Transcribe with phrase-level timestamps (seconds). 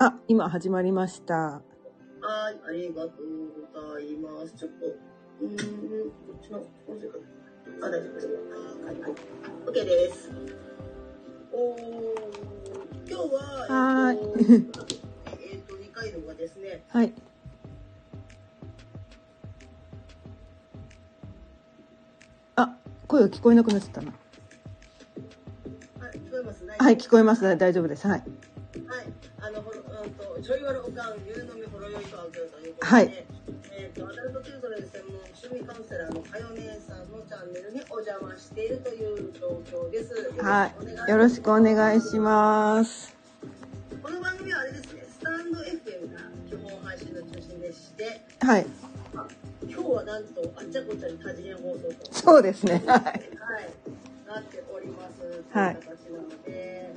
[0.00, 1.34] あ、今始まりました。
[1.34, 1.60] は
[2.52, 3.12] い、ありがとう
[3.72, 4.54] ございます。
[4.54, 5.46] ちょっと、うー
[6.06, 7.18] ん、こっちの音声か
[7.80, 7.88] な。
[7.88, 8.26] あ、大丈夫です。
[8.28, 8.32] は
[8.92, 9.12] い、はい。
[9.66, 10.30] OK です。
[11.52, 11.80] おー、
[13.08, 13.42] 今日は、
[14.06, 14.18] はい
[15.52, 17.12] えっと、二階堂がですね、はい。
[22.54, 22.76] あ、
[23.08, 24.12] 声が聞こえなくなっちゃったな。
[25.98, 26.64] はい、聞こえます？
[26.64, 27.58] はい、聞こえまます。
[27.58, 28.06] 大丈夫です。
[28.06, 28.22] はい。
[30.42, 33.24] ちょいわるおかん、ゆうのみほろよいとあうけるということで、はい
[33.72, 40.14] えっと、アダルトチルドレン専門趣味カウンセラーのかよ姉さんのチャンネルにお邪魔しているという状況です。
[40.40, 40.70] は
[41.08, 41.10] い。
[41.10, 43.16] よろしくお願いします。
[44.00, 48.66] この番組はあれですね、スタンド FM が基本配信の中心でして、はい。
[49.68, 52.82] 今日はなんとあっちゃこっちゃに多次元放送と、そうですね。
[52.86, 53.02] はい。
[53.02, 53.14] はい、
[54.28, 56.94] なっておりますというはい形なので、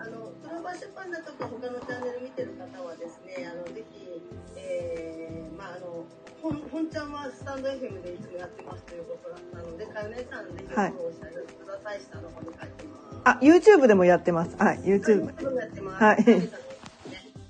[0.00, 4.22] あの、クローバー出版だとか他のチャンネル見てる方はですね、あの、ぜひ、
[4.56, 6.04] えー、まああの、
[6.40, 12.00] 本本ちゃんはスタンド FM でいつもやってますということなので、かよねさんぜひフォローしてください。
[12.00, 13.20] 下の方に書いてます。
[13.24, 14.56] あ、YouTube でもやってます。
[14.56, 15.26] はい、YouTube。
[15.54, 16.02] やってます。
[16.02, 16.70] はい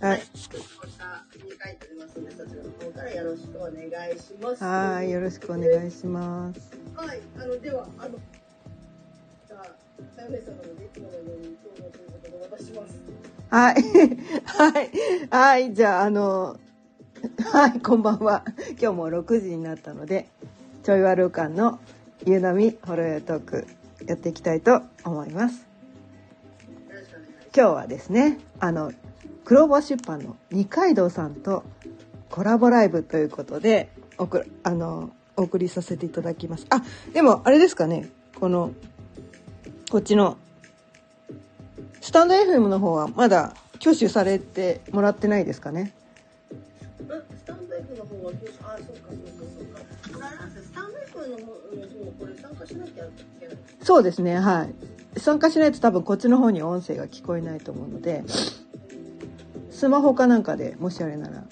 [0.01, 0.23] はい。
[1.63, 4.65] 書いておりますので、そちらの方からよろしくお願いします。
[4.65, 6.61] はい、よろしくお願いします。
[6.95, 8.19] はい、あの、では、あの、
[13.51, 13.83] はい。
[14.45, 14.91] はい。
[15.31, 15.75] はい。
[15.75, 16.57] じゃあ、あの、
[17.53, 18.45] はい、こんばんは。
[18.81, 20.29] 今日も6時になったので、
[20.83, 21.81] ちょいわる館の
[22.25, 23.67] ゆうなみほろよトーク
[24.07, 25.61] やっていきたいと思います。
[25.61, 25.67] よ
[26.67, 27.51] ろしくお願いします。
[27.55, 28.93] 今日はですね、あの、
[29.45, 31.65] クローバー出版の二階堂さんと
[32.31, 36.67] コラボライブということで、おくあの、お送りさせていただきます。
[36.71, 38.73] あ、でもあれですかね、この、
[39.91, 40.37] こっちの、
[42.01, 45.93] スタンド FM の方はまだ挙手されてもらってないですかね。
[47.09, 48.35] あスタンド F の方は、あ、
[48.79, 50.27] そうか、そうか、そうか。
[50.29, 53.09] あれなんですよスタンド F の方の方、これ参加しなきゃい
[53.41, 53.57] けない。
[53.83, 54.75] そうですね、はい。
[55.19, 58.23] 参加しないと多分こっちの方に音声が聞こえないと思うので、
[59.73, 61.43] スマホかなんかでもしあれなら。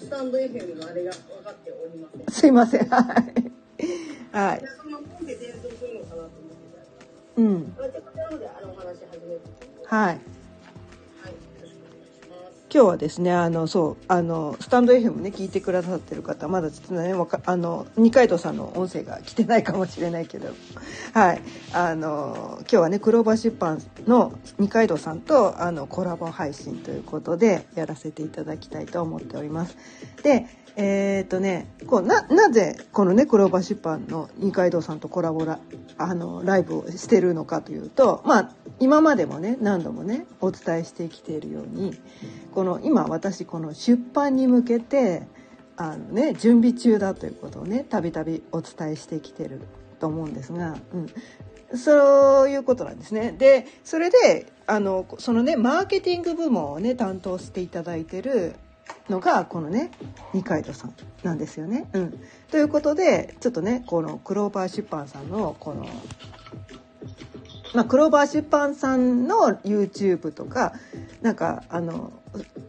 [0.00, 2.26] スタンド FM のあれが分かっておりません。
[2.34, 3.65] すいません、はい。
[4.36, 4.62] はい、。
[4.82, 6.30] その本で転送するのかなと思っ
[7.24, 7.74] てうん。
[9.86, 10.08] はい。
[10.08, 10.18] はい、
[12.70, 20.50] 今日はですね、あの、そう、あの、スタンド FM ね、聞いてくださってる方、まだちょっとね、わか、あの、二階堂さんの音声が来てないかもしれないけど、
[21.14, 21.40] はい。
[21.72, 29.78] あの、今日はね、クローバー出版の二階堂さんと、あの、コラボ配信ということで、やらせていただきたいと思っております。
[30.22, 35.58] で、えっ、とね、こう、な、なぜ、このね、クローバー出版の二階堂さんとコラボラ、
[35.96, 41.98] あの、ライブをしてるのかというと、まあ、今までもね、何度もね、お伝えしてきているように、
[42.56, 45.26] この今私この出版に向けて
[45.76, 49.60] あのね準備中だということをねたびたびお伝えしてきてる
[50.00, 50.74] と思うんですが、
[51.70, 53.32] うん、そういうことなんですね。
[53.32, 58.54] でそれであのそのねマーケティング部門をね担当していただいてる
[59.08, 59.90] のがこのね
[60.32, 61.88] 二階堂さんなんですよね。
[61.92, 65.86] うん、ということでちょっとねこのクローバー出版さんのこの
[67.74, 70.72] まあ、クローバー出版さんの YouTube とか
[71.20, 72.12] なんかあの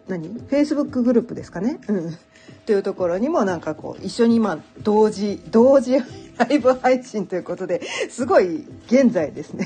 [0.07, 2.17] 何？Facebook グループですかね、うん、
[2.65, 5.99] というところにもなんかこう一緒に今同時同時
[6.37, 9.65] ライブ配信ということですごい現在ですね。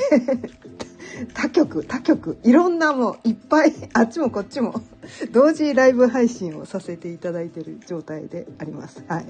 [1.34, 4.82] 他局他局いろんなもういっぱいあっちもこっちも
[5.32, 9.04] 同時ライブ配信をさせていただいてる状態であります。
[9.08, 9.26] はい、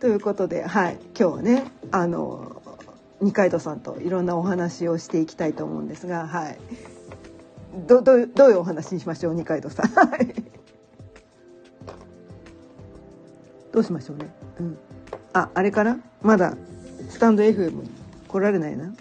[0.00, 2.62] ということで、はい、今日はねあの
[3.20, 6.58] 二階堂さんといろんなお話をしていきたいと思うんですが、はい。
[7.86, 9.86] どどうどういうお話にしましょう二階堂さん。
[9.86, 10.34] はい
[13.70, 14.30] どうしましょうね。
[14.60, 14.78] うん。
[15.34, 16.00] ああれかな？
[16.22, 16.56] まだ
[17.10, 17.90] スタンド FM に
[18.26, 18.92] 来られないな。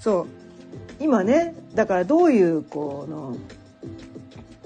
[0.00, 0.26] そう。
[0.98, 3.36] 今ねだからどういうこの、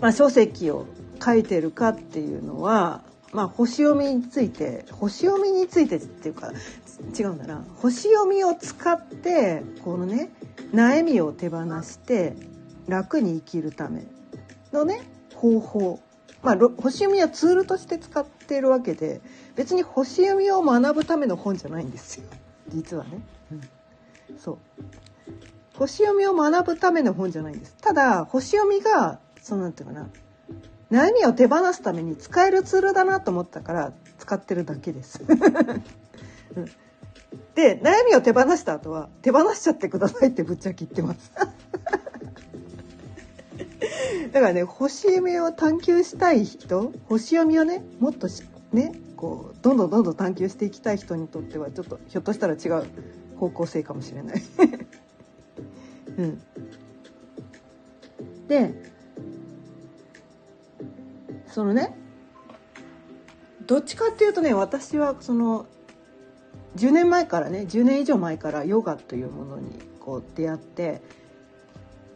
[0.00, 0.86] まあ、書籍を
[1.24, 3.02] 書いてるかっていうのは、
[3.32, 6.52] まあ、星読みについて星読みについてっていうか
[7.18, 7.64] 違うんだな。
[7.76, 10.30] 星読みを使ってこのね
[10.72, 12.34] 悩みを手放して
[12.86, 14.04] 楽に生きるため
[14.72, 15.02] のね
[15.34, 16.00] 方法。
[16.42, 19.20] まあろ星読みはツールとして使っているわけで
[19.56, 22.24] 別に星読みを学ぶための本じゃないんですよ。
[22.68, 23.20] 実はね。
[23.50, 23.60] うん、
[24.38, 24.58] そう
[25.74, 30.08] 星読みを学ぶための本じゃないんですただ星読みがそうなんていうかな
[30.90, 35.20] 悩みを手放すために使えるツールだなと思ったから使ってるだけです。
[35.26, 35.32] う
[36.60, 36.70] ん
[37.54, 41.30] で悩みを手放した後は手放しちゃってくださいってぶっちゃけ言ってます
[44.32, 48.28] だからね星読みを探求したい人星読みをねもっと
[48.72, 52.86] ねこうどんどんどんどん探求していきたい人にとってはちょっとひょっとしたら違う
[53.36, 54.42] 方向性かもしれない。
[56.16, 56.42] うん、
[58.48, 58.92] で
[61.46, 61.96] そのね
[63.66, 65.66] どっちかっていうとね私はその
[66.76, 71.02] 10年前からね10年以上前からヨガというものにこう出会って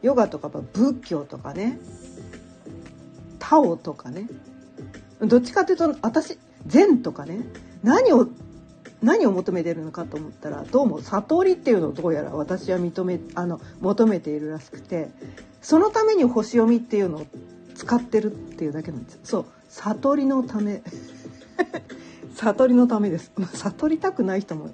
[0.03, 1.79] ヨガとか仏教とかね
[3.39, 4.29] タオとかね
[5.21, 7.41] どっちかっていうと私禅とかね
[7.83, 8.29] 何を
[9.03, 15.09] 何を求めてるのかと思ったらどうも悟りっていうのをどうやら私は認めあの求めているらしくて
[15.62, 17.27] そのために星読みっていうのを
[17.75, 19.21] 使ってるっていうだけなんです。
[19.23, 20.83] そう悟りのため
[22.35, 23.31] 悟りのためです。
[23.55, 24.71] 悟りたくない人も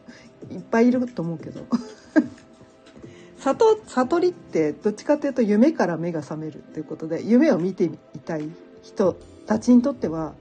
[0.50, 1.62] いっぱいいると思うけど。
[3.40, 8.48] 悟悟りってどっちかっていうと夢から目が覚めるっていうことで夢を見てみたい
[8.82, 9.16] 人
[9.46, 10.32] たちにとっては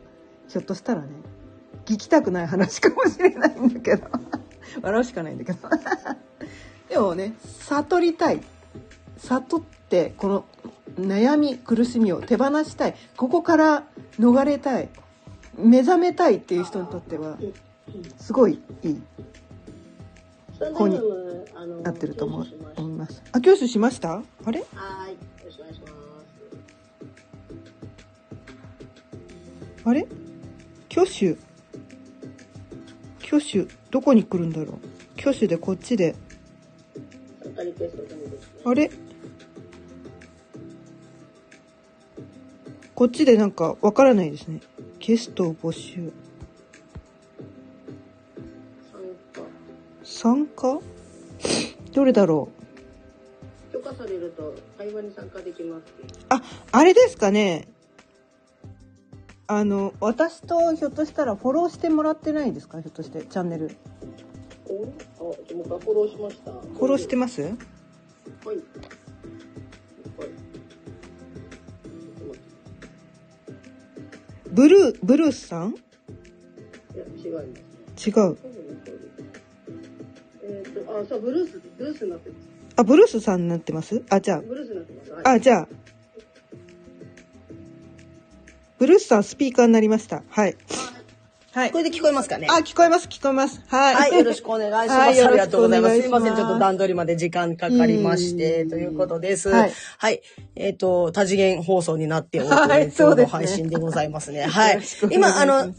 [0.47, 1.07] ひょっとしたらね
[1.85, 4.07] 聞きたくない話かもしれないんだけど。
[4.81, 5.59] 笑うしかないんだけど。
[6.89, 8.41] でもね悟りたい。
[9.17, 10.45] 悟ってこの
[10.99, 12.95] 悩み苦しみを手放したい。
[13.17, 13.83] ここから
[14.19, 14.89] 逃れたい。
[15.57, 17.37] 目覚めたいっていう人にとっては
[18.17, 19.01] すごいいい。
[20.73, 20.99] 本に
[21.83, 23.21] なってると思います。
[23.33, 24.23] あ、教習しました？
[24.45, 24.63] あれ？
[29.83, 30.07] あれ？
[30.89, 31.35] 挙手
[33.35, 34.77] 挙手どこに来るんだろう？
[35.19, 36.13] 挙手でこっちで。
[38.63, 38.91] あれ？
[42.93, 44.61] こっちでなんかわからないですね。
[44.99, 46.11] ゲストを募集。
[50.03, 50.79] 参加
[51.91, 52.49] どれだろ
[53.71, 53.73] う？
[53.73, 55.83] 許可されると会話に参加できます。
[56.29, 57.67] あ、あれですかね。
[59.45, 62.81] あの、私とひょっとしたらフォローしてもらってないですか？
[62.81, 63.67] ひょっとして、チャンネル。
[64.65, 66.51] フォローしました。
[66.51, 67.41] フォローしてます？
[67.41, 67.53] はい。
[74.49, 75.71] ブルー、ブルースさん？
[75.71, 75.73] い
[76.97, 77.41] や、違いま
[77.97, 78.09] す。
[78.09, 78.37] 違う。
[80.43, 82.49] えっ、ー、と、あ、そう、ブルース、ブルースになってます。
[82.75, 84.03] あ、ブルースさんになってます？
[84.09, 84.41] あ、じゃあ。
[84.41, 85.11] ブルースになってます。
[85.11, 85.67] はい、あ、じゃあ。
[88.83, 90.23] ブルースさんスピーカーになりました。
[90.27, 90.57] はい。
[91.53, 91.71] はい。
[91.71, 92.47] これで聞こえますかね？
[92.49, 93.61] あ、聞こえます、聞こえます。
[93.67, 93.95] はい。
[93.95, 94.89] はい、よろしくお願いします。
[94.89, 96.01] はい、ありがとうございます。
[96.01, 99.47] すいません、ちょっと段取りまで時間かかりまして、ということです。
[99.47, 99.71] はい。
[99.99, 100.21] はい。
[100.57, 104.43] えっ、ー、と、多次元放送になっておるという今日の配信でございますね。
[104.43, 104.81] はい。
[105.11, 105.73] 今、あの、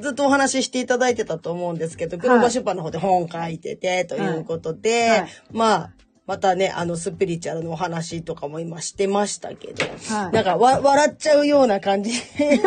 [0.00, 5.90] ずっとお話ししていただいてたと思うんですけど、グローバ出版の方で本書いてて、ということで、はい、まあ、
[6.26, 9.84] またね、あの、スピリチュアルのお話とかも今してましたけど、
[10.14, 12.60] はい、なんかわ、笑っちゃうような感じで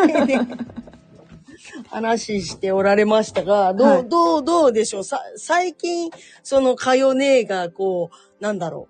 [1.90, 5.04] 話しておられましたが、どう、はい、どう、どうでしょう？
[5.04, 6.10] さ、最近、
[6.44, 8.10] その、かよねが、こ
[8.40, 8.88] う、なんだろ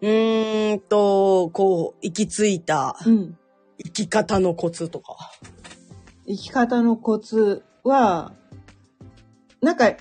[0.00, 0.06] う？
[0.06, 5.16] うーんと、こう、行き着いた、生き方のコツとか。
[6.28, 8.32] 生き方のコツは、
[9.60, 9.92] なんか、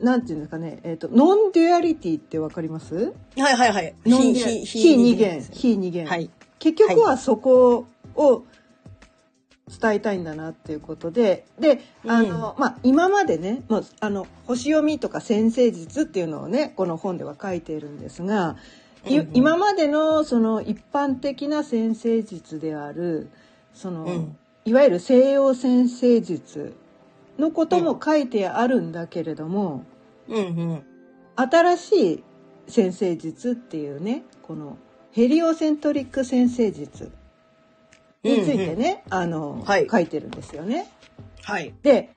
[0.00, 3.14] なんていうんですかね、えっ、ー、と、 non-duality ってわかります？
[3.36, 3.94] はいはいはい。
[4.04, 4.32] 非
[4.96, 5.40] 二元。
[5.42, 6.06] 非二元。
[6.06, 6.30] はい。
[6.58, 8.44] 結局はそこを
[9.80, 18.56] 伝えたいんだなっていうことで、で、あの、うん、まあ、今までね、もう、あの、星読みとか先生術っていうのをね、この本では書いているんですが、
[19.06, 23.28] うんうん、今までのその一般的な先生術である、
[23.72, 26.74] その、うん、いわゆる西洋先生術
[27.38, 29.84] のことも書いてあるんだけれども、
[30.28, 30.40] うんう
[30.74, 30.82] ん、
[31.36, 32.24] 新しい
[32.68, 34.78] 先生術っていうねこの
[35.12, 37.12] ヘリオセントリック先生術
[38.22, 40.88] についてね、うんうん、あの、はい、書いてるんですよね。
[41.42, 42.10] はい、で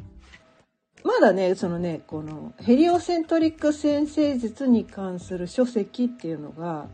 [1.04, 6.88] まだねそのねこのヘリオセントリック先生術に関する書籍っていうのが、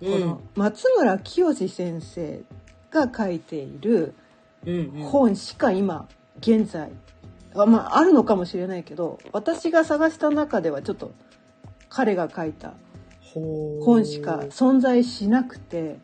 [0.00, 2.42] うん、この松村清先生
[2.90, 4.14] が書いている
[5.10, 6.08] 本しか今
[6.40, 6.90] 現在
[7.56, 11.12] あまああるのかもしれないけど私が探した中ではちょっと
[11.88, 12.74] 彼が書いた
[13.32, 15.98] 本しか存在しなくて。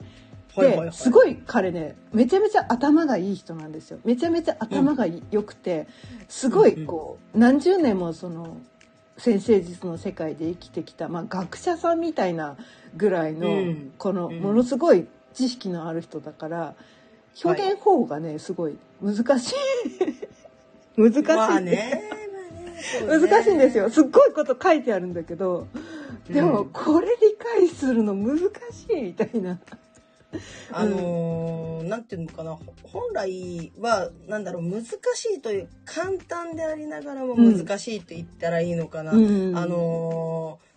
[0.55, 3.99] ですごい彼ねめちゃめちゃ頭がいい人なんですよ。
[4.05, 5.87] めちゃめちゃ頭が良くて、
[6.29, 8.59] すごいこう何十年もその
[9.17, 12.57] 先生術の世界で生きてきた、まあ、学者さんみたいな
[12.97, 16.75] ぐらいの、このものすごい知識のある人だから
[17.45, 19.55] 表現方法がねすごい難しい
[20.97, 21.23] 難しい。
[21.23, 22.03] まあね。
[23.07, 23.91] 難しいんですよ。
[23.91, 25.69] すっごいこと書いてあるんだけど
[26.29, 29.59] でもこれ理解するの難しいみたいな。
[30.73, 32.59] あのー、なんていうのかな。
[32.85, 34.91] 本来はなんだろう難し
[35.37, 39.57] いという簡単でありながらも難しいと言ったらいいのかな、うん。
[39.57, 40.72] あのー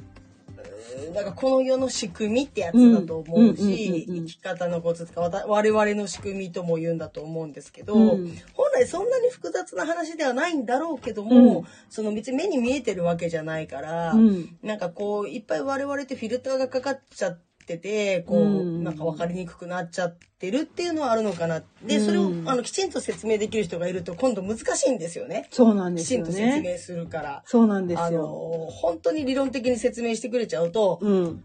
[1.14, 8.38] なんかこの世の仕組みってやつだと思うし、生き方のコツとか我々の仕組みとも言うんだと思うんですけど、うん。
[8.54, 11.66] 本来そんなに複雑な話ではないんだろうけども、うん。
[11.90, 14.58] その別に目に見えてるわけじゃないから、うん。
[14.62, 25.48] なんかこういっぱい我々ってフィルターがかかっちゃっててこう、うんなんか分かりにくくなっちゃってるっていうのはあるのかなでそれをうんあのきちんと説明できる人がいると今度難しいんですよね。
[25.52, 26.52] そうなんできちんすよね。
[26.52, 27.44] と説明するから。
[27.46, 28.22] そうなんであすよ。
[28.22, 28.28] の
[28.72, 31.44] 本当に理論的に説明してくれちゃうと、うん。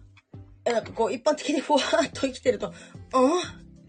[0.64, 2.68] えなんかこう一般的にふわーっと生きてると
[3.14, 3.30] 「うん？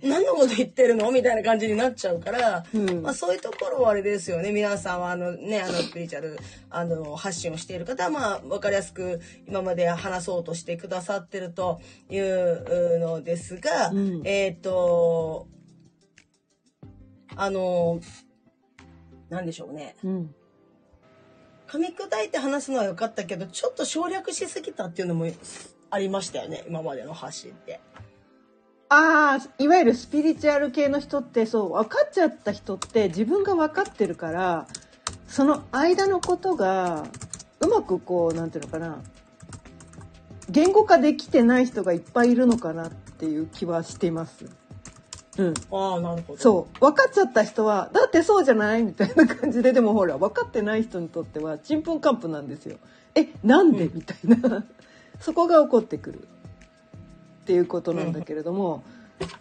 [0.04, 6.40] 何のこと言ってるの?」みたいな感じになっちゃうから、うんまあ、そういうところはあれですよね皆さんはあのねあのスピリチュアル
[6.70, 11.80] あの発信をしている方はまあ分かりやすく今まで話そうとしてくださってると
[12.10, 15.48] いうのですが、うんえっ、と
[17.36, 18.00] あの
[19.30, 20.36] なんでしょうねうん。
[21.68, 25.26] 噛み砕いて話すのは良かったけどちょっと省略しすぎたっていうのも
[25.90, 27.80] ありましたよね今までの発信って。
[28.94, 34.68] ああ、いわゆるスピリチュアル系の人って、そう、分かっちゃった人って自分が分かってるから、
[35.30, 37.06] その間のことが、
[37.62, 39.02] うまくこう、なんていうのかな、
[40.50, 44.46] 言語化できてない人がいっぱいいるのかなっていう気はしています。
[45.38, 45.54] うん。
[45.72, 46.40] ああなるほど。
[46.42, 46.80] そう。
[46.82, 52.76] 分かっちゃった人は、だってそうじゃないみたいな感じで、でもほら、分かってない人にとっては、ちんぷんかんぷんなんですよ。
[53.16, 54.18] え、なんで、うんみたい
[54.50, 54.66] な。
[55.22, 56.28] そこが起こってくる。
[57.42, 58.84] っていうことなんだけれども、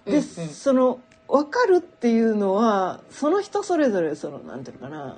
[0.05, 5.17] で、うんうんその、分かるっていうのは、その人それぞれ、その、なんていうのかな。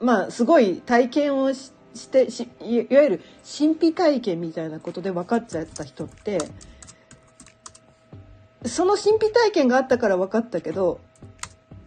[0.00, 3.20] まあ、すごい体験をししてしいいわゆる
[3.58, 6.38] 神秘体験みたいなことで分かっちゃった人って
[8.66, 11.00] その神秘体験があったから分かったけど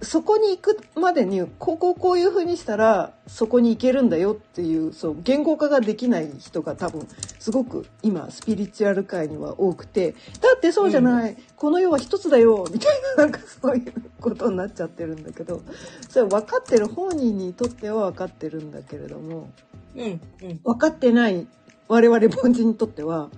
[0.01, 7.07] そこに行くまでにこうこうこういうふうにしたらそこに行けるんだよっていうそう言語化ができない人が多分
[7.39, 15.61] すごく今スピリチュアル界には多くてだってそうじゃない、この世は一つだよみたいななんかそういうことになっちゃってるんだけど
[16.09, 19.49] それ分かってる本人にとっては分かってるんだけれども
[19.95, 20.59] うんうん。
[20.63, 21.45] 分かってない
[21.87, 23.29] 我々凡人にとっては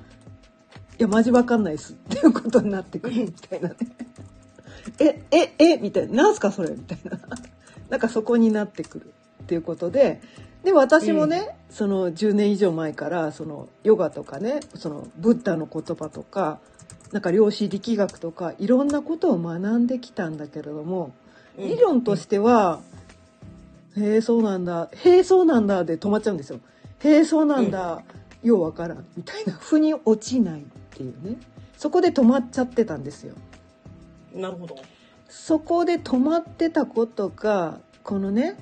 [1.00, 3.76] いやマジ分かんないっすっていうことになってくるみたいなね。
[5.00, 6.24] え、え、え、みたいな。
[6.24, 6.72] なんすかそれ？
[6.72, 7.20] みたいな。
[7.90, 10.22] なんかそこになってくるっていうことで、
[10.64, 16.60] で、私もね、その10年以上前から、そのヨガとかね、そのブッダの言葉とか、
[17.12, 22.80] なんか量子力学とか、いろんなことを学んできたんだけれども、うん理論としては、
[23.98, 26.62] へえ、そうなんだ、へえ、そうなんだで止まっちゃうんですよ。
[27.00, 28.04] へえ、そうなんだ、
[28.42, 31.36] ようわからん、みたいな、腑に落ちないっていうね。
[31.78, 33.36] そこで止まっちゃってたんですよ。
[34.34, 34.78] なるほど。
[35.30, 38.58] そこで止まってたことがこのね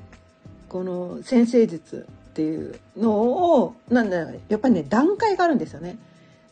[0.68, 5.98] この先生術っていうのをなんだやっぱりね段階があるんですよね。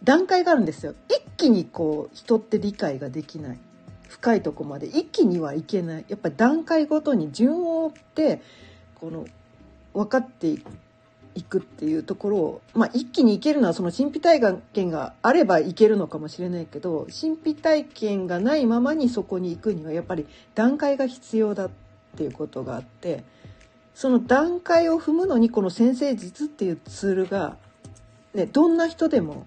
[0.03, 0.95] 段階があるんですよ。
[1.09, 3.59] 一気にこう人って理解ができない。
[4.07, 4.87] 深いとこまで。
[4.87, 6.05] 一気にはいけない。
[6.07, 8.41] やっぱり段階ごとに順を追って
[8.95, 9.25] この
[9.93, 10.71] 分かっていく。
[11.37, 14.39] 行くっていうところを、まあ、一気にいけるのはその神秘体
[14.73, 20.25] 験があればいけるのかもしれないけど神秘体験がないままにそこに行くにはやっぱり
[20.55, 21.69] 段階が必要だっ
[22.17, 23.23] ていうことがあって
[23.93, 27.57] その段階を踏むのにこの先生術っていうツールが、
[28.33, 29.45] ね、どんな人でも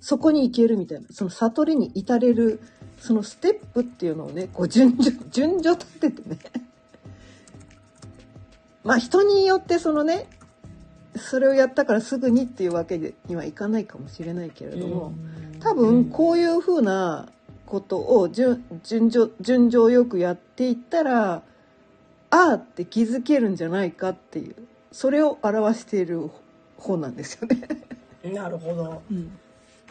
[0.00, 2.60] そこに行けるみたいなその悟りに至れる
[2.98, 6.38] そのステップっていうのをねこう順序順序立ててね。
[8.84, 10.26] まあ人によってそのね
[11.16, 15.12] それをやったからすぐにっていうわけにはいかないかもしれないけれども、
[15.60, 17.28] 多分こういうふうな
[17.66, 21.42] ことを順順序順序よくやっていったらあ
[22.30, 24.56] あって気づけるんじゃないかっていう
[24.90, 26.30] それを表している
[26.76, 27.68] 本なんですよね。
[28.32, 29.02] なるほど。
[29.10, 29.38] うん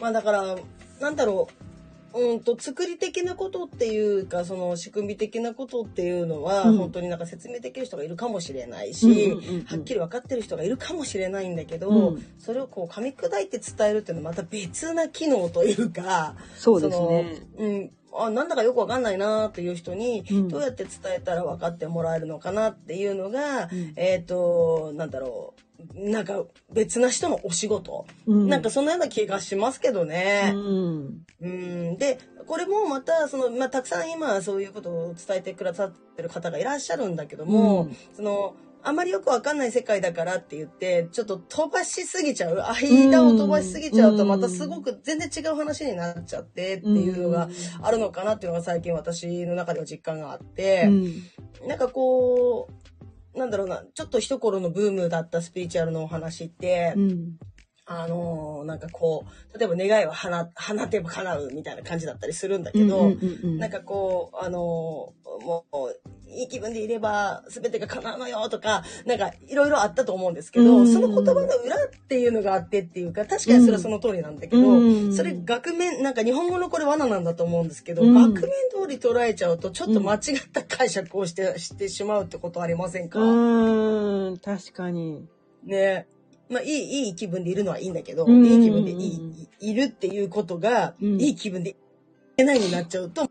[0.02, 0.56] まあだから、
[1.00, 1.71] なんだろう。
[2.14, 6.76] うんと作り的なことっていうかその仕組み的なことっていうのは、うん。
[6.76, 9.64] 本当になんか説明できる人がいるかもしれないし、うんうんうんうん。
[9.64, 12.26] はっきり分かってる人がいるかもしれないんだけど、うん。
[12.38, 17.36] それをこう噛み砕いて伝えるっていうのはまた別な機能というかそうですね。
[17.58, 20.48] うんあなんだかよくわかんないなっていう人にうん。
[20.48, 23.92] どうやって伝えたら分かってもらえるのかなっていうのが、うん。
[23.96, 25.61] えっ、となんだろう
[25.94, 28.48] なんか別な人のお仕事、うん。
[28.48, 30.52] なんかそんなような気がしますけどね。
[30.54, 31.24] うん。
[31.40, 37.96] うん、でこれもまたその、まあ、たくさん今そういうことを伝えてくださってる方がいらっしゃるんだけども、うん。
[38.14, 42.60] そのあまりよくわかんない世界だからって言って、ちょっと飛ばしすぎちゃう。
[42.60, 47.48] 間を飛ばしすぎちゃうと、うんまたすごく全然違う話になっちゃってっていうのが
[47.80, 51.68] あるのかなっていうのが最近私の中では実感があって、うん。
[51.68, 52.72] なんかこう、
[53.34, 57.38] なんだろうな、ちょっと一頃のブームだったスピリチュアルのお話って、うん。
[57.84, 63.58] あのーなんかこう、例えば願いは放放てば叶うみたいな感じだったりするんだけど、うんうんうん。
[63.58, 70.92] なんかこう、あのーもう、いい気分でいれば全てが叶うのよとか、なんかいろいろあったと思うんですけど、うん。
[70.92, 75.14] その言葉の裏っていうのがあってっていうか、確かにそれはその通りなんだけど、うん。
[75.14, 78.14] それ額面、なんか日本語のこれ罠なんだと思うんですけど、うん。
[78.14, 80.20] 額面通り捉えちゃうとちょっと間違っ
[80.52, 84.38] た解釈をして、してしまうってことありませんか、うん。
[84.38, 85.26] 確かに。
[85.64, 86.06] ね。
[86.48, 88.44] まあ、いい、いい気分でいるのはいいんだけど、うん。
[88.44, 91.20] いい気分でいい、いいるっていうことが、うん。
[91.20, 91.74] いい気分でい
[92.36, 93.30] けないになっちゃうと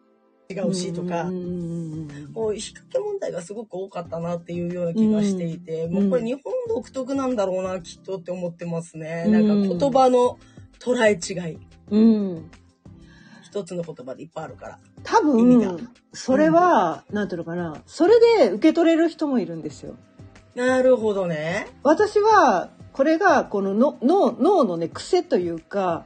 [0.51, 2.07] 違うしとか、うん。
[2.35, 9.23] う引っ掛け問題がすごく多かったなっていうような気がしていて、もうこれ日本独特なんだろうな、きっとって思ってますね。
[9.27, 9.33] うん。
[9.33, 10.37] なんか言葉の
[10.79, 11.57] 捉え違い。
[11.89, 12.51] うん。
[13.43, 14.79] 一つの言葉でいっぱいあるから。
[15.03, 15.73] 多意味が。
[15.73, 17.81] 分それは、なんていうのかな。
[17.85, 19.95] それで受け取れる人もいるんですよ。
[20.55, 21.67] なるほどね。
[21.83, 26.05] 私はこれがこのの脳脳のね癖というか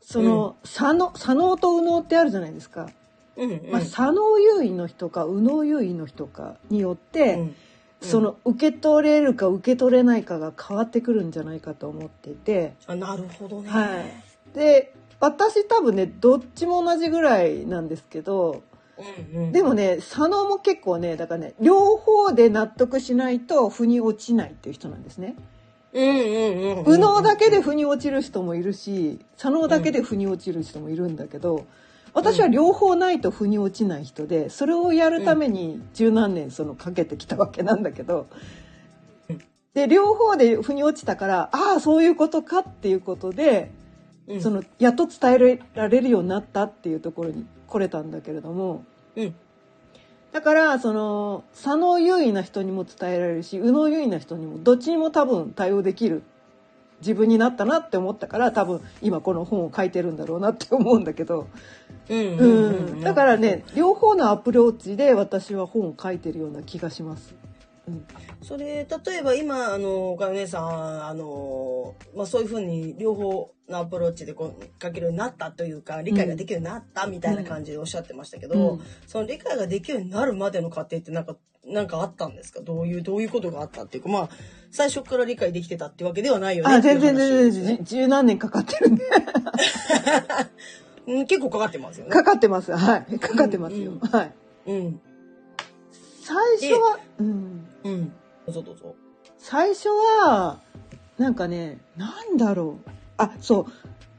[0.00, 2.88] その、左脳左脳と右脳ってあるじゃないですか、
[3.36, 3.70] うん、うん。
[3.70, 7.56] まあ、左脳優位の人か右脳優位の人かによって、うん
[8.02, 13.68] その受け取れるか受け取れないかが変わってくるんじゃないかと思っていて、あ、なるほどね。
[13.68, 14.00] は
[14.54, 18.62] い、で私多分ねどっちも同じぐらいなんですけど
[19.32, 25.36] うんうん、でもね左脳も結構ねだからね両方で納得しないと腑に落ちないっていう人なんですね。
[25.92, 26.84] うんうんうんうん。
[26.84, 31.64] 右脳だけで腑に落ちる人もいるし左脳だけで腑に落ちる人もいるんだけど
[32.12, 38.26] 私は両方ないと腑に落ちない人でそれをやるために十何年そのかけてきたわけなんだけど
[39.28, 39.38] うん。
[39.74, 43.70] で両方で腑に落ちたからああそういうことかっていうことで
[44.28, 48.84] うん、そのやっと伝えられるようになったっていうところに来れたんだけれども
[49.16, 49.34] うん。
[50.32, 56.22] だからその左脳優位な人にも伝えられるし右脳優位な人にもどっちにも多分対応できる
[57.00, 61.48] 自分になったなって思ったから多分今この本を書いてるんだろうなって思うんだけど、
[63.02, 67.34] だからね両方のアプローチで私は本を書いてるような気がします。
[67.86, 68.04] うん。
[68.42, 78.80] それ例えば今あの岡お姉さんあの、まあ、そういうふうに両方のアプローチでこう書けるようになったというか理解ができるようになったみたいな感じでおっしゃってましたけど、うん。
[79.06, 82.60] その理解ができるようになるまでの過程ってなんかなんかあったんですか？
[82.60, 84.28] どういうどういうことがあったっていうかまあ
[84.70, 89.04] 最初から理解できてたってわけではないよねあ全然全然じ十何年かかってるんで
[91.10, 92.12] うん結構かかってますよね。
[92.12, 94.32] かかってますはいかかってますよ、うんはい
[94.66, 95.00] うん
[96.22, 96.36] 最
[96.70, 98.12] 初はうんうんど
[98.48, 98.94] うぞどうぞ。
[99.38, 100.60] 最初は
[101.18, 103.66] なんかねなんだろうあそ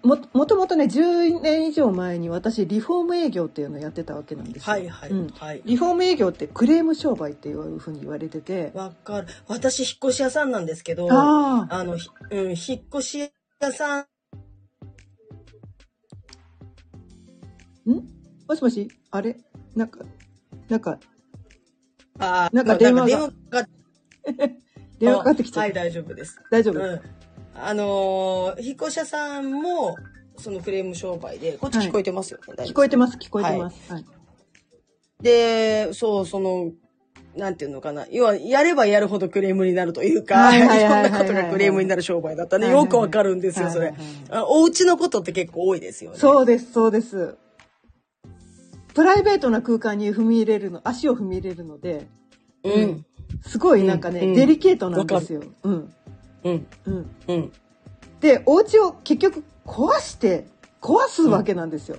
[0.04, 4.72] うももともとね10年以上前に私リフォーム営業っていうのをやってたわけなんですよ。
[4.74, 5.62] はいはい、うんはい。
[5.64, 9.28] リフォーム営業ってクレーム商売っていうふうに言われててわかる。
[9.48, 11.08] 私引っ越し屋さんなんですけど。
[11.12, 12.56] あああの、ひうん、引っ
[12.90, 14.06] 越し屋さん、
[17.86, 18.91] もしもし？
[19.12, 19.38] あれ？
[19.76, 20.00] なんか
[20.70, 21.00] なんか
[22.20, 23.08] あーなんか電話が。
[23.08, 23.67] 電話が
[25.00, 26.39] 電話かかってきちゃっはい、た、大丈夫です。
[26.52, 27.02] 大丈夫、うん。
[27.56, 29.96] あのー引っ越し屋さんも、
[30.38, 34.06] そのクレーム商売で、こっち聞こえてますよね、大丈夫聞こえてます聞こえてます、はい。
[35.22, 36.72] で、そう、その、
[37.36, 38.06] なんていうのかな。
[38.12, 41.04] 要は、やればやるほどクレームになるというか、はいいはいはいはいはい。
[41.04, 42.65] ろんなことがクレームになる商売だったね。
[42.65, 43.88] はいはいはいよくわかるんですよ、それ。
[43.88, 44.39] はいはいはい。
[44.41, 46.17] あお家のことって結構多いですよね。
[46.17, 47.38] そうですそうです
[48.94, 52.08] プライベートな空間に踏み入れるの足を踏み入れるので
[52.64, 53.06] うん。
[53.42, 55.42] すごいなんかね、うんデリケートなんですよ。
[55.64, 55.94] うん
[56.44, 56.68] うん。
[56.86, 57.52] うん、うん。
[58.20, 60.46] でお家を結局壊して
[60.82, 61.98] 壊すわけなんですよ。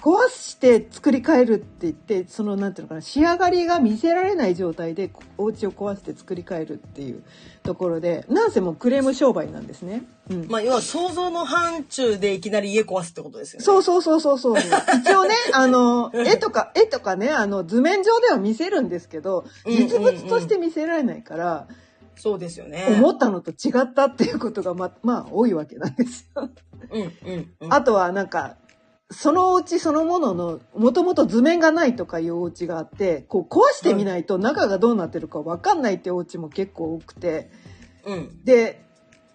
[0.00, 7.22] 壊して作り変えるって言ってそのなんていうのかな仕上がりが見せられない状態でお家を壊して作り変えるっていう
[7.62, 10.04] ところでなんせもうクレーム商売なんですね。
[10.28, 13.64] うんまあ、要は想像の範疇でいきなり家壊すってことですよね。
[13.64, 14.54] そうそうそうそうそう。
[14.58, 21.68] 一応ね、あの、絵とか、絵とかね、あの、図面上では見せるんですけど、実物として見せられないから、
[22.16, 22.86] そうですよね。
[22.88, 26.50] 思ったのと違ったっていうことがま、まあ、多いわけなんですよ。
[26.90, 27.74] うんうんうん。
[27.74, 28.56] あとは、なんか、
[29.10, 37.50] そのお家そのものの、もともと図面がないとかいうお家があって、こう、壊してみないと中がどうなってるかわかんないっていうお家も結構多くて、
[38.04, 38.44] うん。
[38.44, 38.86] で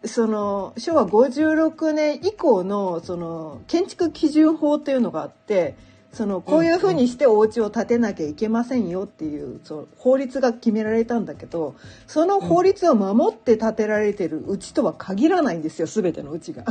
[0.03, 5.75] その昭和56年以降のその建築基準法っていうのがあって
[6.11, 11.75] そのこういうふうにしてお家を建てなきゃいけませんよっていうそう法律が決められたんだけど
[12.07, 16.65] その法律を守って建てられてるうちとは限らないんですよ全てのうちが。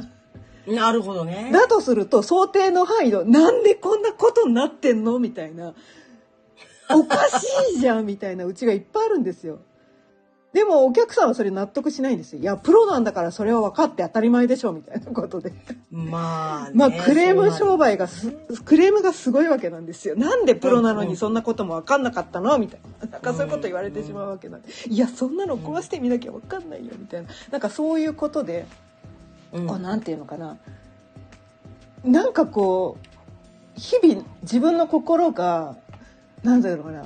[0.70, 1.50] なるほどね。
[1.52, 5.18] だとすると想定の範囲のなんでこんなことになってんの？
[5.18, 5.74] みたいな
[6.90, 9.60] おかしいじゃんみたいなうちがいっぱいあるんですよ。
[10.52, 12.40] でもお客さんはそれ納得しないんですよ。
[12.40, 15.52] いや、プロなんだからそれは分かって当たり前でしょみたいなことで。
[15.92, 18.32] まあ、ね、まあクレーム商売がす、
[18.64, 20.16] クレームがすごいわけなんですよ。
[20.16, 22.58] なんでプロなのにそんなことも分かんなかったの？
[22.58, 23.06] みたいな。
[23.06, 24.68] なんかそういうこと言われてしまうわけなんで。
[24.88, 27.28] いや、そんなの壊してみなきゃ分かんないよみたいな。
[27.52, 28.66] なんかそういうことで、
[29.52, 30.56] うん、こうなんていうのかな。
[32.04, 35.76] なんかこう、日々自分の心が、
[36.42, 37.02] なんだろうかな。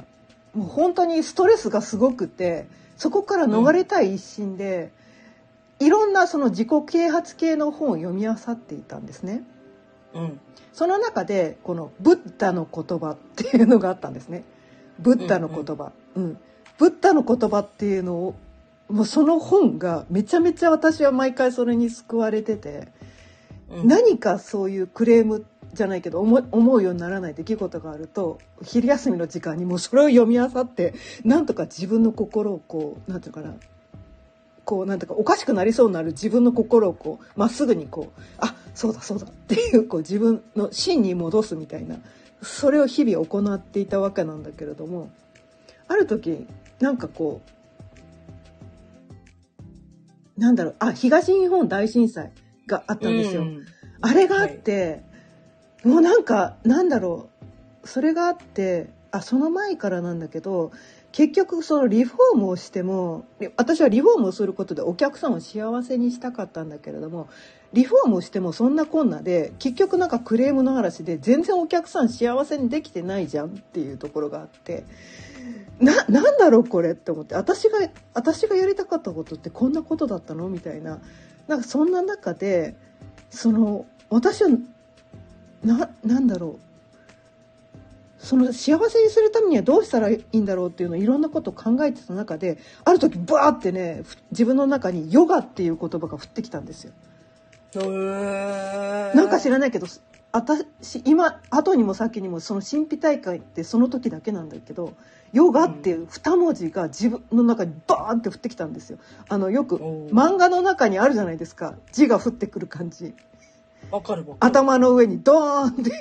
[0.54, 4.92] もう本当にストレスがすごくて、そこから逃れたい一心で、
[5.80, 9.42] うん、いろんなその自己啓発系の本を読み漁っていたんですね。
[10.14, 10.40] うん、
[10.72, 14.44] その中でこのブッダの言葉っていうのがあったんですね。
[15.00, 15.92] ブッダの言葉。
[16.14, 16.38] うん、うん、
[16.78, 18.34] ブッダの言葉っていうのを
[18.88, 22.88] もうその本がめちゃめちゃ私は毎回それに救われてて、
[23.70, 30.94] うん、何かそういうクレームじゃないけど思思うようにならない出来事があると昼休みの時間にもうそれを読み漁って
[31.24, 33.54] なんとか自分の心をこうなんていうかな
[34.64, 41.96] こうなんていうかおかしくなりそうになる自分の心をこうまっすぐにこうあそうだそうだっていうこう自分の芯に戻すみたいな
[42.42, 45.10] それを日々行っていたわけなんだけれども
[45.88, 46.46] ある時
[46.80, 47.50] なんかこう
[50.36, 52.32] なんだろうあ東日本大震災
[52.66, 53.44] があったんですよ。
[54.00, 55.14] あれがあって、はい
[55.84, 57.28] もうなんかなんだろ
[57.82, 60.72] うそれがあってあその前からなんだけど
[61.12, 67.28] 結局そのリフォームをしても私はリフォームをすることでお客さんを幸せにしたかったんだけれども
[67.72, 74.84] リフォームをしてもそんなこんなで結局なんかクレームの嵐で全然お客さん幸せにできてないじゃんっていうところがあって
[75.80, 77.78] ななんだろうこれって思って私が
[78.14, 81.00] 私がやりたかったことってこんなことだったのみたいな。
[81.48, 82.74] なんかそんな中で
[83.30, 84.50] その私は
[85.62, 86.64] ななんだろう。
[88.18, 92.56] その幸せにするためにはどうしたらいいんだろうっていうのをいろんなことを考えてた中で
[92.86, 96.92] ある時バーってね自分の中にヨガっていう言葉が降ってきたんですよ。
[99.14, 99.86] なんか知らないけど
[100.34, 104.94] 私今後にも先にもその神秘大会ってその時だけなんだけど
[105.32, 108.98] ヨガっていう2文字が自分の中にバーンって降ってきたんですよ。
[109.28, 113.14] あのよく漫画の中にあるじゃないですか字が降ってくる感じ。
[113.92, 115.92] わかる頭の上にドーンって。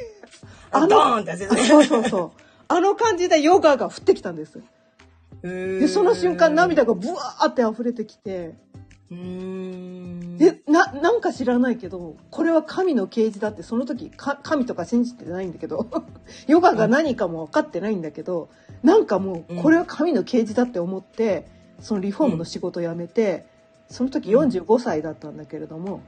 [0.72, 2.32] あドーンってそうそうそう。
[2.70, 4.64] あの感じでヨガが降ってきたんです。
[5.44, 8.56] で、その瞬間涙がブワーって溢れてきて。
[10.38, 15.88] で、な、なんか知らないけど、これは神の啓示だって、その時、か神とか信じてないんだけど、
[16.48, 18.50] ヨガが何かも分かってないんだけど、
[18.84, 21.48] なんかもう、これは神の啓示だって思って、
[21.80, 23.46] そのリフォームの仕事を辞めて、
[23.90, 26.02] その時45歳だったんだけれども、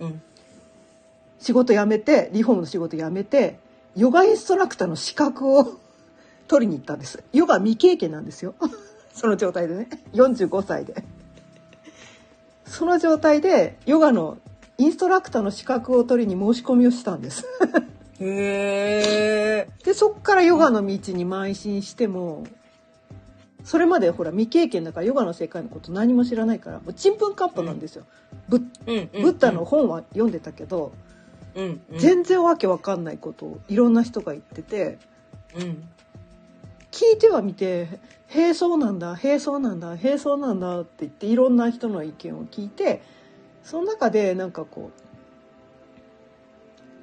[0.00, 0.22] うん、
[1.38, 3.58] 仕事辞めてリフォームの仕事辞めて
[3.96, 5.78] ヨガインストラクターの資格を
[6.48, 7.22] 取りに行ったんです。
[7.32, 8.54] ヨガ未経験なんですよ。
[9.14, 9.88] その状態でね。
[10.12, 11.04] 45歳で
[12.64, 14.38] その状態でヨガの
[14.78, 17.44] インストラクターの資格を取りに申し込みをしたんです。
[18.20, 22.46] へでそっからヨガの道に邁進しても
[23.64, 28.04] それまでほら未経験だからヨガの世界のこと何も知らないからもうちんぷんかっぱなんですよ、
[28.50, 30.92] うん、ブッダの本は読んでたけど、
[31.54, 34.98] うんうん、全然わけわかんないことをいろんな人が言ってて、
[35.56, 35.88] うん、
[36.94, 37.88] 聞いてはみて
[38.28, 43.02] 「へえそうなんだへえそうなんだへえそうなんだ」って言っていろんな人の意見を聞いて
[43.64, 45.04] その中でなんかこう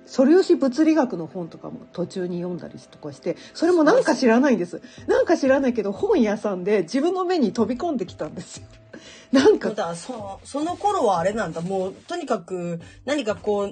[0.06, 4.82] 素粒子物理学の本とかも途中に読んだりとかしてそれもなんか知らないんです。
[5.08, 8.62] なんか知らないけど本屋さんで自分の目に飛び込んできたんです。
[8.62, 8.67] よ
[9.32, 11.62] なんかだそその頃はあれなんだ。
[11.62, 13.63] もうとにかく何かこ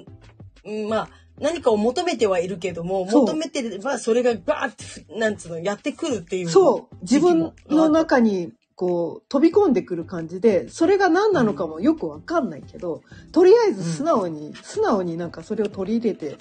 [0.64, 1.08] うまあ、
[1.40, 6.50] 何かを求めてはいるけども、求めてればそれがバーって、なんつうの、やってくるっていう。
[6.50, 6.96] そう。
[7.02, 16.36] 自分の中に、こう、飛び込んでくる感じで、それが何なのかもよくわかんないけど、うん、とりあえず素直に、うん、素直になんかそれを取り入れて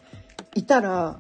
[0.56, 1.20] いたら、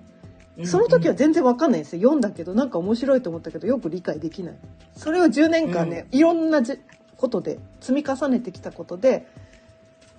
[0.65, 2.01] その時は全然わかんないですよ。
[2.03, 4.55] 読んだけど、なんか面白いと思ったけど、よく理解できない。
[4.95, 6.61] それを10年間ね、うん、いろんな
[7.15, 9.27] ことで積み重ねてきたことで、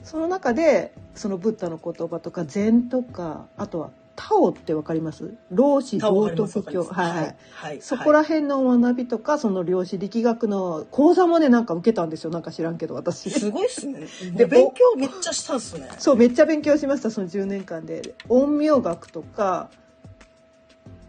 [0.04, 5.34] その中でそのブッダの言葉とか禅とかあとはタオってわかります？
[5.50, 6.84] 老子道徳教。
[6.84, 12.30] はいはい、はい、そこら辺の学びとかその量子力学の講座もねなんか受けたんですよ。
[12.30, 13.30] なんか知らんけど私。
[13.30, 14.06] すごいっすね。
[14.36, 15.88] で勉強めっちゃしたっすね。
[15.98, 18.14] そうめっちゃ勉強しましたその10年間で。
[18.28, 19.70] 陰陽学とか。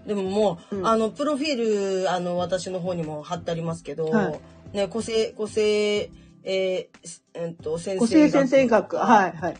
[0.06, 0.88] でももう、うん。
[0.88, 4.39] あの、プロフィール、あの、私の方にも貼ってありますけど、はい。
[4.73, 6.10] ね、個性、個性、
[6.43, 9.58] えーすえっと、先生先生学、はい、はい。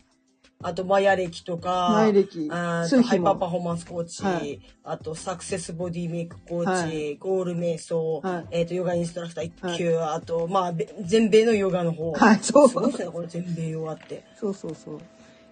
[0.64, 12.12] あと、マヤ歴とか、前歴あとハイパーパフォーマンスコーチ、はいあと、サクセスボディメイクコーチ、はいゴール瞑想、はいえっ、と、ヨガインストラクター1級、あと、まあ、べ全米のヨガの方。
[12.12, 12.92] はいそうすごい？
[12.94, 14.24] これ全米ヨガって。
[14.40, 15.00] そうそうそう。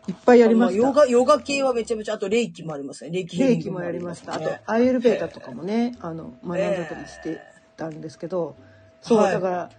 [0.08, 0.84] いっぱいやりました。
[0.84, 3.12] あヨガ、ヨガ系はめちゃめちゃ、あと、霊気もありますね。
[3.12, 4.36] 霊気ヒーリング霊気もやりました。
[4.36, 6.70] あねと、アイエルベーダとかもね、あの、学んだ
[7.02, 7.40] りして
[7.78, 8.56] たんですけど、
[9.02, 9.70] そう、はいだから、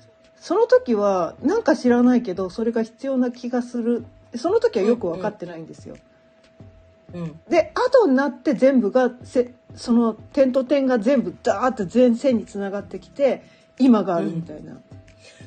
[0.40, 4.06] その時は、なんか知らないけど、それが必要な気がする。
[4.34, 5.96] その時はよく分かってないんですよ。
[7.12, 7.40] うん。
[7.48, 13.44] で、後になって全部が、せその点と点が全部ダーッと全線につながってきて、
[13.78, 14.80] 今があるみたいな。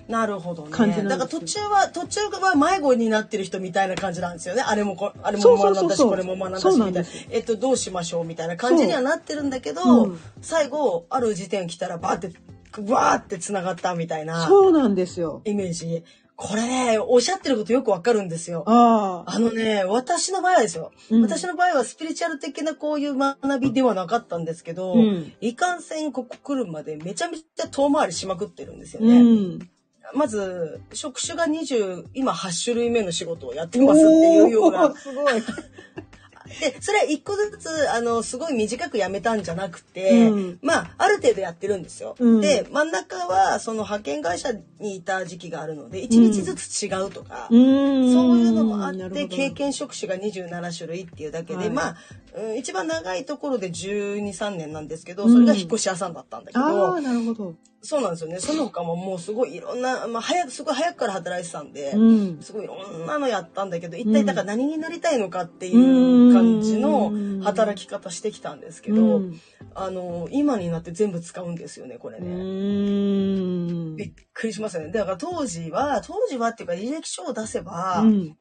[0.07, 1.03] なるほどね。
[1.03, 4.61] だから途中は、途中は迷子になってる人みたいな感じなんですよね。
[4.61, 7.03] あれもこ、あれも学んだし、そうそうそうこれも学んだし、みたいな。
[7.31, 12.31] えっと、どうしましょうみたいな感じにはなってるんだけど、うん最後、ある時点来たらバーって、
[12.81, 15.41] バーって繋がったみたいなそうなんですよ。
[15.45, 16.03] イメージ。
[16.35, 18.63] これね、おっしゃってることよくわかるんですよ。
[18.67, 20.91] あのね、私の場合はですよ。
[21.11, 29.21] うん私の場合はスピリチュアル的なこういう学びではなかったんですけど、うんいかんせんここ来るまでめちゃめちゃ遠回りしまくってるんですようね。
[29.21, 29.69] ん。
[30.15, 34.93] まず、職種が20、今8種類目の仕事をやってますっていうような。
[34.95, 35.33] すごい。
[36.59, 40.59] で、それは一個ずつ、あの、すごい短くやめたんじゃなくて、うん。
[40.61, 42.15] まあ、ある程度やってるんですよ。
[42.19, 42.41] うん。
[42.41, 48.13] で、真ん中は、その派遣会社にいた時期があるので、1日ずつ違うとか、うん。
[48.13, 51.69] そういうのもあって、経験職種が27種類っていうだけで、はい。
[51.69, 51.95] まあ、
[52.35, 57.53] うん一番長いところで12、3年なんですけど、それが引っ越し屋さんだったんだけど、ああ、なるほど。
[57.85, 58.39] そうなんですよね。
[58.39, 62.41] その他ももうすごいいろんな、まあ、早く、すごい早くから働いてたんで、うん。
[62.41, 67.11] すごいいろんなのやったんだけど、一体だから何になりたいのかっていう感じの
[67.43, 69.41] 働き方してきたんですけど、うん
[69.75, 72.29] あの、今になって全部使うんですよね、これうね。
[72.29, 73.95] ん。
[73.97, 74.91] びっくりしますよね。
[74.91, 78.37] だから当時は、当時はっていうか履歴書を出せば、うん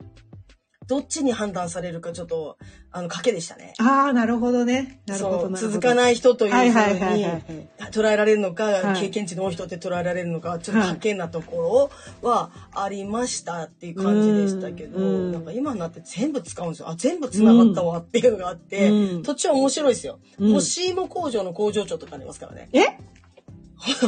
[0.89, 2.59] どっちに判断されるかちょっと、
[2.91, 3.75] あの、賭けでしたね。
[3.79, 5.01] ああ、なるほどね。
[5.07, 5.57] なるほど。
[5.57, 7.45] 続かない人というふうにはい。
[7.93, 11.91] 捉えられるのか、はい経験値の多い人って捉えられるのか、ちょっと賭けなとこ
[12.23, 16.89] ろはありましたっていう感じでしたけど、うんなんか今になって全部使うんですよ。
[16.91, 20.19] あ、全部繋がったわっていうのがあって、うん途中面白いですよ。
[20.39, 22.69] うん干し芋工場の工場長とかありますからね。
[22.73, 22.87] え？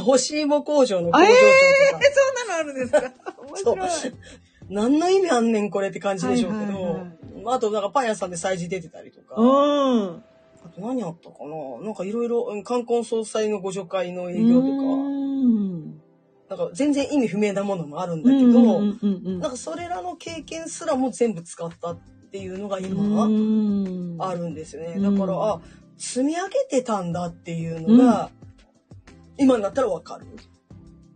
[0.00, 2.04] 干し芋工場の工場長ええとか。
[2.04, 3.00] そんなのあるんですか？
[3.46, 3.90] 面白い。
[3.90, 4.12] そう
[4.68, 7.14] 何の意味あんねんこれって感じでしょうけど、はいはいはい
[7.46, 10.22] あとなんかパン屋さんで催事出てたりとか、うん。
[10.64, 11.84] あと何あったかな？
[11.84, 16.00] なんかいろいろ、うん冠婚葬祭のご助会の営業とか、うん。
[16.48, 21.98] なんか全然意味不明なものもあるんだだけど、うんうんうんなんかそれらの経験すらも全部使ったっ
[22.32, 24.94] ていうのがう今んあるんですよね。
[24.96, 25.60] うんだから、あ、
[25.98, 28.30] 積み上げてたんだっていうのが、
[29.36, 30.24] 今になったらわかる。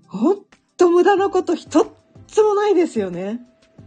[0.08, 0.42] ほん
[0.76, 1.86] と無駄なこと一
[2.28, 3.40] つもないですよね。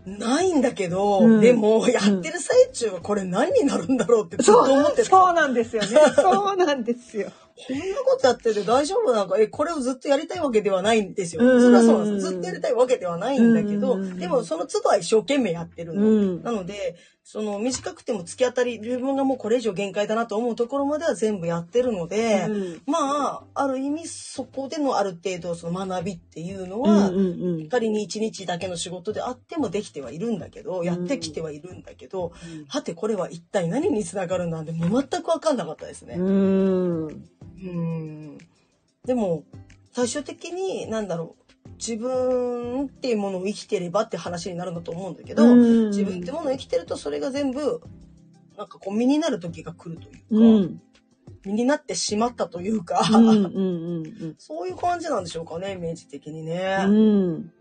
[0.06, 5.10] ないんだけど、うんでもやってる最中はこれ何になるんだろうってずっと思ってた。
[5.10, 5.88] そうなんですよね。
[6.16, 7.32] そうなんですよ。
[7.68, 11.44] こんなことやってて大丈夫なんか、え、これをずっとやりたいわけではないんですよ。
[11.44, 12.30] うんそれはそうなんです。
[12.30, 16.02] ずっとやりたいわけではないんだけど、うんでもその都度は一生懸命やってるの。
[16.02, 32.34] うんなので、その短くても突き当たり、自分がもうこれ以上限界だなと思うところまでは全部やってるので、うんまあ、ある意味そこでのある程度その学びっていうのうは、んうん仮に一日だけの仕事であってもできてはいるんだけど、やってきてはいるんだけど、
[32.68, 36.16] はてこれは一体何につながるなんて全く分かんなかったですね。
[36.16, 37.24] うん。
[37.64, 38.38] うん
[39.06, 39.44] でも
[39.94, 47.82] 最終的に何だろう自分っていうものを生きてればって話になるんだと思うんだけど、うん自分ってものを生きてるとそれが全部
[48.58, 50.82] なんかこう身になる時が来るというか、うん。
[51.44, 53.04] 身になってしまったというか、
[54.38, 56.78] そういう感じなんでしょうかねイメージ的にね。
[56.88, 57.52] うん。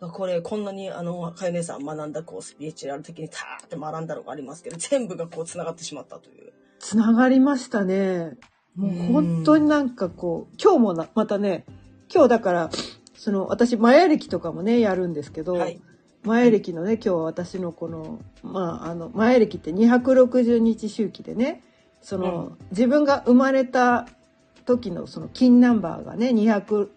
[0.00, 6.52] これこんなにあのかよ姉さん学んだこうスピリチュアル的にターって学んだのがありますけど全部がこうつながってしまったという。
[6.80, 8.36] つながりましたね。
[8.76, 11.64] もう本当になんかこう、今日もなまたね、
[12.12, 12.70] 今日だから、
[13.14, 15.80] その私、マヤ歴とかもね、やるんですけど、はい。
[16.24, 21.62] マヤ歴のね、今日は私のこの、まあ、あの、マヤ歴って260日周期でね、
[22.00, 24.08] その、自分が生まれた
[24.64, 26.88] 時のその金ナンバーがね、200、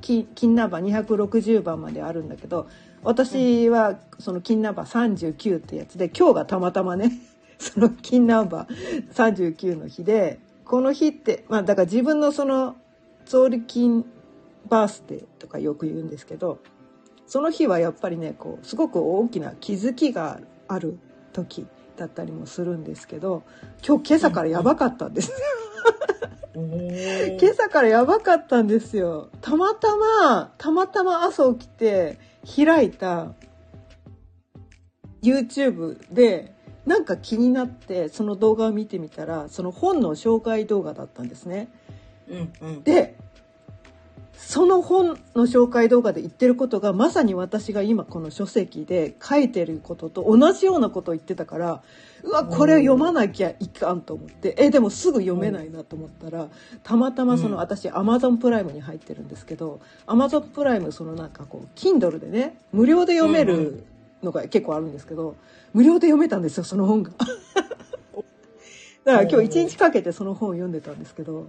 [0.00, 2.68] 金金ナンバー260番まであるんだけど、
[3.02, 7.12] 私はその金ナンバー39ってやつで、今日がたまたまね、
[7.58, 12.76] その金ナンバー39の日で、この日って、まあだから自分のその、
[13.26, 14.04] ゾーリ金
[14.68, 16.58] バースデーとかよく言うんですけど、
[17.26, 20.98] その日はやっぱりねこうすごく大きな気づきがある
[21.32, 23.44] 時だったりもするんですけど
[23.86, 25.32] 今日今朝からやばかったんです、
[26.54, 29.28] 今朝からやばかったんですよ。
[29.40, 32.18] たまたま、たまたま朝起きて
[32.56, 33.34] 開いた
[35.22, 36.53] YouTube で
[36.86, 41.68] なんか気になってその動画を見てみたらその本の紹介動画だったんですね。
[42.28, 42.82] うんうん。
[42.82, 43.16] で
[44.36, 51.82] その本の紹介動画で言ってることがまさに私が今この書籍で書いてることと同じようなことを言ってたから
[52.22, 56.48] うわこれを読まなきゃいかんと思ってえでもすぐ読めないなと思ったら
[56.82, 63.84] たまたまそのうん私アマゾンプライムに入ってるんですけどアマゾンプライムそのなんかこう Kindle でね無料で読める
[64.24, 65.36] のが結構あるんですけど
[65.72, 67.12] 無料で読めたんですよその本が。
[69.04, 71.46] だから今日一日かけてその本を読んでたんですけど。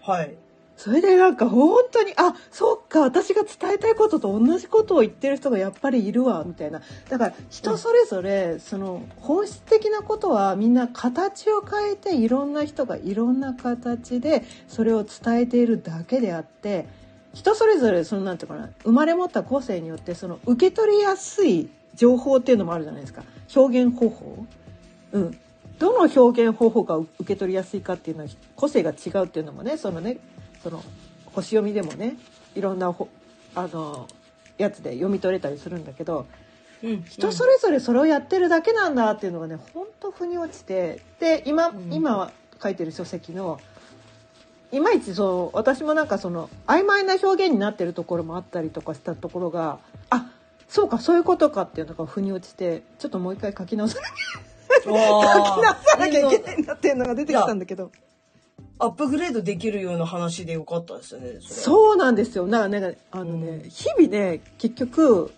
[0.00, 0.34] はい。
[0.76, 16.88] それでなんか本当にあそっか私が伝えたいことと同じことを言ってる人がやっぱりいるわみたいなだから人それぞれその本質的なことはみんな形を変えていろんな人がいろんな形でそれを伝えているだけであって
[17.32, 23.22] 人それぞれそのなんていうかな生まれ持った個性によってその受け取りやすい情報っていうのもあるじゃないですか。
[23.54, 24.46] 表現方法。
[25.12, 25.38] うん。
[25.78, 30.18] どの表現方法が受け取りやすいかっていうのは個性が違うっていうのもねそのね
[30.62, 30.84] その
[31.26, 32.16] 星読みでもね
[32.54, 33.08] いろんなほ
[33.56, 34.06] あの
[34.56, 36.26] やつで読み取れたりするんだけど
[36.82, 37.02] うん。
[37.04, 41.92] 人それぞれそれをやってるだけなんだっていうのがねほんと腑に落ちてで今、うん。
[41.92, 43.60] 今書いてる書籍の
[44.70, 49.78] いまいちそう私もなんかその曖昧な表現になってるところもあったりとかしたところが
[50.10, 50.30] あ
[50.68, 57.90] そうかそういうことかっていうのが腑に落ちてちょっともう一回書き直さなきゃ書き直さなきゃいけないんだっていうのが出てきたんだけど。
[58.78, 61.28] アップグレードできるような話でよかったですよね。
[61.28, 62.48] それそうなんですよ。
[62.48, 65.32] だからね、あのね、うん日々ね、結局、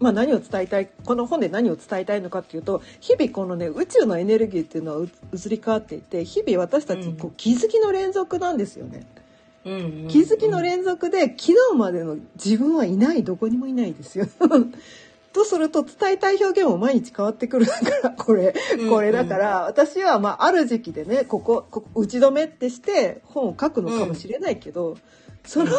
[0.00, 9.06] まあ何を伝えたい、この本で何を伝えたいのかっていうと、日々このね、宇宙のエネルギーっていうのはう移り変わっていて、日々私たちこうう気づきの連続なんですよね。
[9.18, 9.23] うん
[9.64, 11.36] うん気づきの連続で、昨
[11.72, 14.26] 日までの自分はいない、どこにもいないですよ。
[15.32, 17.72] とすると伝えたい表現も毎日変わってくるか
[18.04, 24.96] ら これうんこれだから私はまあある時期でねここここ打ち止めってして本を書くのかもしれないけど、
[25.44, 25.72] その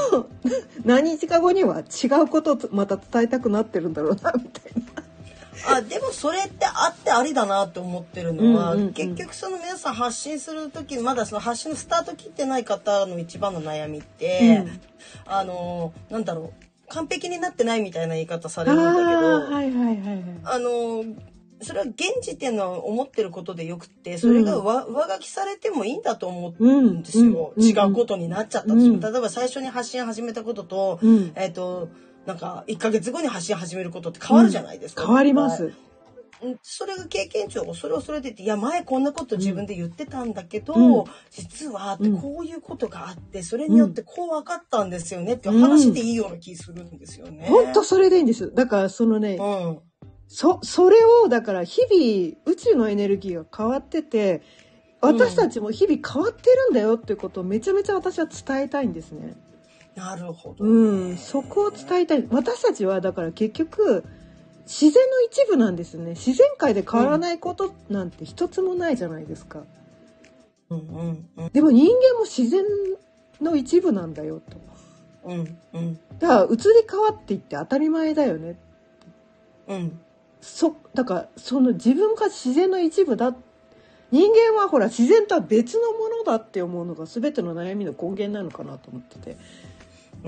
[0.84, 5.05] 何日か後には違うことをまた伝えたくなってるんだろうなみたいな。
[5.68, 8.94] あでもそれってあってありだなって思ってるのは、うんうんうん。
[8.94, 14.82] 結局その皆さん発信する時まだその発信のスタート切ってない方の一番の悩みって、うん。
[15.26, 20.24] あのなんだろう完璧になってないみたいな言い方されあるんだけどーはいはいはいはい。
[20.44, 21.04] あの
[21.62, 27.64] それは現時点の思ってることでよくてそれが上,、上書きされてもいいんだと思うんですよ、うん。
[27.64, 29.00] 違うことになっちゃったとしても、うん。
[29.00, 31.32] 例えば最初に発信始めたことと、うん。
[31.36, 31.90] えっ、と
[32.26, 35.66] なんか1ヶ月後に発信始めることって変わるじゃないですか、変わります。
[35.66, 35.74] うん
[36.62, 47.48] それが経験値をそれをそれで言っていや前こんなこと自分で言ってたんだけど、うん実はってうんこういうことがあってそれによってこう分かったんですよねって話でいいような気するんですよね。
[47.48, 48.54] 本当それでいいんです。
[48.54, 49.80] だからそのね、うん
[50.28, 54.42] そ、それを、だから日々宇宙のエネルギーが変わってて、
[55.02, 59.36] 私たちも日々変わってるんだよっていうことをめちゃめちゃ私は伝えたいんですね。
[59.96, 60.70] なるほど、ね。
[60.70, 62.28] うん、そこを伝えたい。
[62.30, 64.04] 私たちはだから結局、
[64.66, 66.12] 自然の一部なんですよね。
[66.12, 69.64] 自然界で変わらないことなんて一つもないじゃないですか。
[70.70, 72.64] うんうんうんでも人間も自然
[73.40, 74.58] の一部なんだよと。
[75.26, 76.58] うんうんだから移り
[76.90, 78.58] 変わっていって当たり前だよね。
[79.68, 80.00] うん
[80.42, 83.36] そだからその自分が自然の一部だ
[84.12, 89.38] 人間はほら自然とは別のものだって思うのが全ての悩みの根源なのかなと思ってて、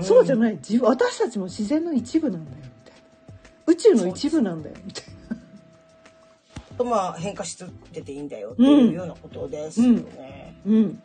[0.02, 0.56] そうじゃない。
[0.56, 3.02] 自分私たちも自然の一部なんだよみたいな。
[3.66, 5.04] 宇宙の一部なんだよみたい
[6.78, 10.54] とまあ変化し続けていいんだよっていうようなことですよね。
[10.64, 11.02] なうん。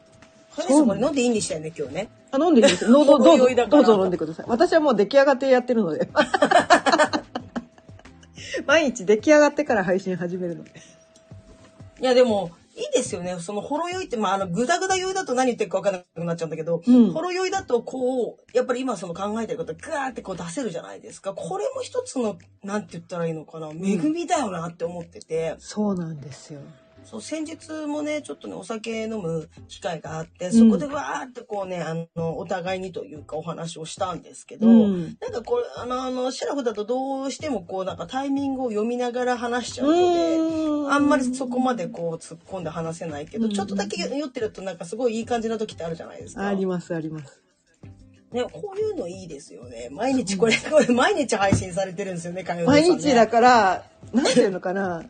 [0.56, 2.10] カネさんこれ飲んでいいんでしたよね今日ね。
[2.32, 4.46] あ飲んで いいですどうぞどうぞどうぞ飲んでください。
[4.48, 6.08] 私はもう出来上がってやってるので。
[8.68, 10.64] 毎日出来上がってから配信始めるの。
[10.64, 10.72] で
[12.00, 13.38] いやでもいいですよね。
[13.40, 21.34] そのほろ酔いってまああのグダグダ酔いだと何言ってるか分からなくなっちゃうんだけど、うんほろ酔いだとこうやっぱり今その考えてることガーってこう出せるじゃないですか。
[21.34, 25.56] これも一つのなんて言ったらいいのかな恵みだよなって思ってて。
[25.60, 26.62] そうなんですよ
[27.04, 40.64] そう先日もねちょっとねお酒飲む機会があってそこでわーってこうね、あのお互いにというかお話をしたんですけど、うんなんかこれあのあのシラフだとどうしてもこうなんかタイミングを読みながら話しちゃうので。
[40.86, 46.48] あんまりそこまでこう突っ込んで話せないけど、うんちょっとだけ酔ってるとなんかすごいいい感じな時ってあるじゃないですか。
[46.48, 47.42] ありますあります
[48.32, 49.90] ね、こういうのいいですよね。
[49.92, 55.04] 毎日これ、こ れ毎日配信されてるんですよね、ね毎日だから、なんていうのかな。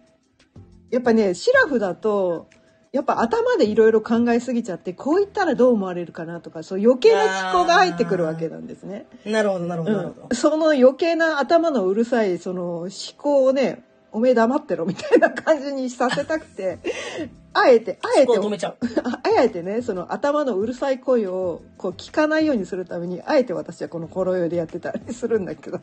[0.93, 2.45] やっぱね、シラフだと、
[2.91, 9.07] やっぱ頭でいろいろ考えすぎちゃってこう言ったらどう思われるかなとかそう余計な思考が入ってくるわけなんですね。
[9.25, 13.81] なるほどなるほどなるその余計な頭のうるさいその思考をね
[14.11, 16.77] おめえ黙ってろみたいな感じにさせたくて
[17.53, 25.79] あえてあえてあ あえてねその頭のうるさい声をこう聞かないようにするためにあえて私はこのほろ酔いでやってたりするんだけど。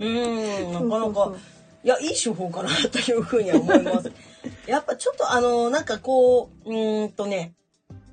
[0.00, 1.32] うーんなかなか
[1.86, 4.10] いやいい手法かなというふうには思います。
[4.66, 7.54] やっぱちょっとあのなんかこううーんとね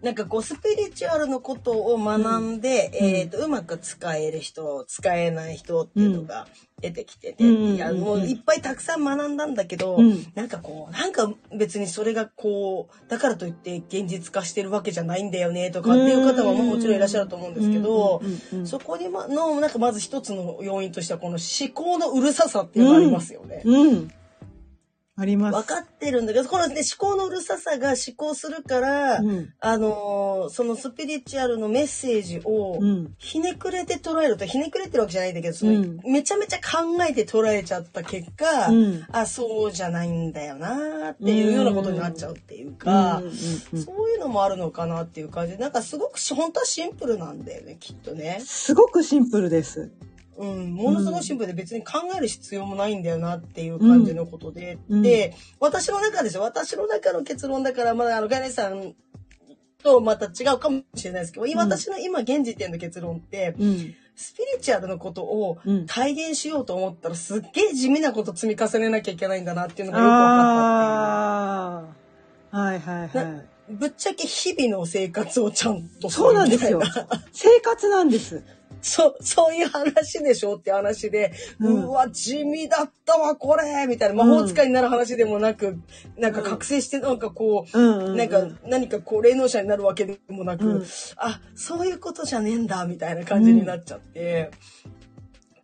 [0.03, 3.07] なんかこうスピリチュアルのことを学んで、うん。
[3.07, 6.47] えっ、とうまく使える人使えない人っていうのが
[6.83, 23.61] 出てきてて、うんいやもういっぱいたくさん学んだんだけど、うんなんかこうなんか別にそれがこうだからといって現実化してるわけじゃないんだよねとかっていう方はもちろんいらっしゃると思うんですけど、うんうんうんうんそこにまのなんかまず一つの要因としてはこの思考のうるささっていうのがありますよね。
[23.65, 24.11] うん。
[25.15, 25.53] あります。
[25.55, 43.21] 分かってるんだけど、この、ね、思考のうるささが思考するから、うんあのーそのスピリチュアルのメッセージをうんひねくれて捉えると、ひねくれてるわけじゃないんだけど、そのうんめちゃめちゃ考えて捉えちゃった結果、うんあ、そうじゃないんだよなっていうようなことになっちゃうっていうか、
[43.75, 48.41] そういうのもあるのかなっていう感じで、なんかすごくし本当はシンプルなんだよね、きっとね。
[48.43, 49.91] すごくシンプルです。
[50.37, 56.43] うん、ものすごいシンプルで別に考える必要もないんだよなっていう感じのことで、うんで、私の中ですよ。
[56.43, 58.95] 私の中の結論だから、まだあの、ガイネさん
[59.83, 63.95] とまた違うかもしれないですけど、ん私の今現時点の結論って、うん。
[64.15, 70.23] スピリチュアルのことをうん体現しようと思ったら、すっげえ地味なこと積み重ねなきゃいけないんだなっていうのがよく分か
[71.31, 71.85] あ
[72.51, 72.57] あ。
[72.57, 73.17] はいはい。
[73.17, 73.53] はい。
[73.69, 76.81] ぶっちゃけ日々の生活をちゃんとそうなんですよ。
[77.31, 78.43] 生活なんです。
[78.83, 85.79] そう、そういう話でしょって話で、ううんわ、地味だったわ、これみたいな、魔法使いになる話でもなく、
[86.17, 90.85] なんか覚醒して、なんかこう、うんなんか、何かこう、霊能者になるわけでもなく、うん。
[91.15, 94.51] あ、そういうことじゃねえんだ、みたいな感じになっちゃって、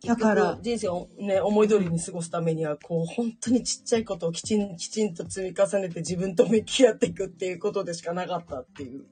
[0.06, 9.04] だから人生をね、思い通りに過ごすためには、こう、本当にちっちゃいことをきちん、きちんと積み重ねて自分と向き合っていくっていうことでしかなかったっていう。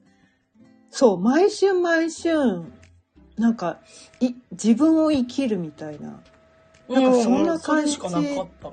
[0.89, 2.63] そう、毎春毎春、
[3.39, 3.77] なんか、
[4.19, 6.19] い、自分を生きるみたいな。
[6.89, 7.97] なんかそんな感じ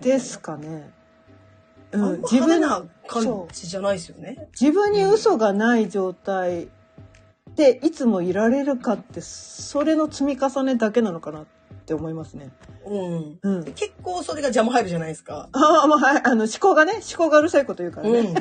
[0.01, 0.91] ですかね。
[1.93, 4.49] うん、自分な感じじゃないですよね。
[4.61, 6.69] 自分に嘘がない状態
[7.55, 11.47] でいつもいられるかってそれの積み重ねだけなのかなっ
[11.87, 12.51] て思いますね。
[12.87, 13.39] うん。
[13.41, 13.65] うん。
[13.75, 15.49] 結構それが邪魔入るじゃないですか。
[15.53, 18.19] ああ、まあ、はいあの思考がね、思考がうるさいこと言うからね。
[18.19, 18.35] うん。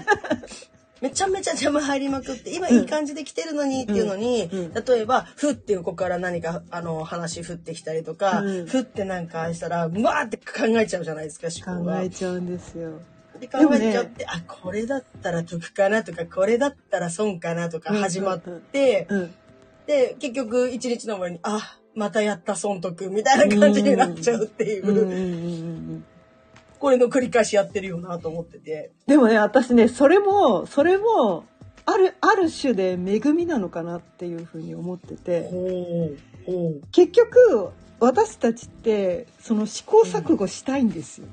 [1.05, 8.65] めちゃめちゃ邪魔入りまくって、今いい感じで来てるのにっていうのに、例えば、ふって横から何か、あの、話降ってきたりとか、うん。
[8.65, 12.01] ふってなんかしたら、うわーって考えちゃうじゃないですか、思考考が。
[12.01, 12.99] えちゃうんですよ。
[13.39, 19.33] で考えちゃって、あ、これだったら得かなとか、これだったら損かなとか始まって、うん。
[19.85, 26.01] で、結局一日の終わりに、あ、またやった損得みたいな感じになっちゃうっていう、
[26.79, 28.91] これの繰り返しやってるよなと思ってて。
[29.07, 31.45] でもね、私ね、それも、それも、
[31.85, 35.49] ある、ある種で恵みなのかなっていうふうに思ってて。
[36.91, 37.69] 結局、
[37.99, 41.27] 私たちって、その試行錯誤したいんですよ。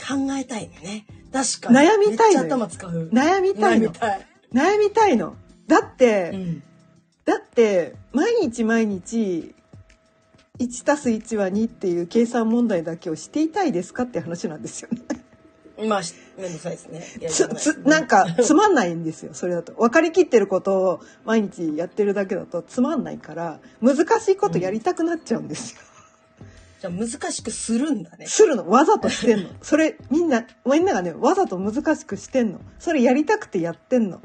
[0.00, 1.06] 考えたいね。
[1.32, 1.88] 確かに。
[1.88, 3.10] 悩みたい頭使う。
[3.12, 3.90] 悩みたいの。
[3.90, 4.26] 悩みたい。
[4.52, 5.36] 悩みたいの。
[5.66, 6.62] だって、うん。
[7.24, 9.54] だって、毎日毎日、
[10.60, 15.20] 1たす1は2っていう計算問題だけをしていたいですかって話なんですよね。
[15.88, 17.28] まあ、しめんどくさいですね。
[17.28, 19.72] つつなんかつまんないんですよそれだと。
[19.72, 25.80] 分かりきってることを毎日やってるだけだとつまんないから難しいことやりたくなっちゃうんですよ、
[26.80, 28.26] じゃあ難しくするんだね。
[28.26, 28.68] するの。
[28.68, 29.50] わざとしてんの。
[29.62, 32.60] それみんなみんながねわざと難しくしてんの。
[32.78, 34.20] それやりたくてやってんの。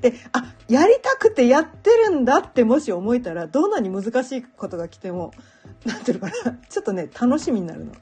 [0.00, 5.32] であやりたくてやってるんだってもし思えたらどんなに難しいことが来ても
[5.84, 6.58] なんていうのかな。
[6.68, 7.92] ちょっとね楽しみになるの。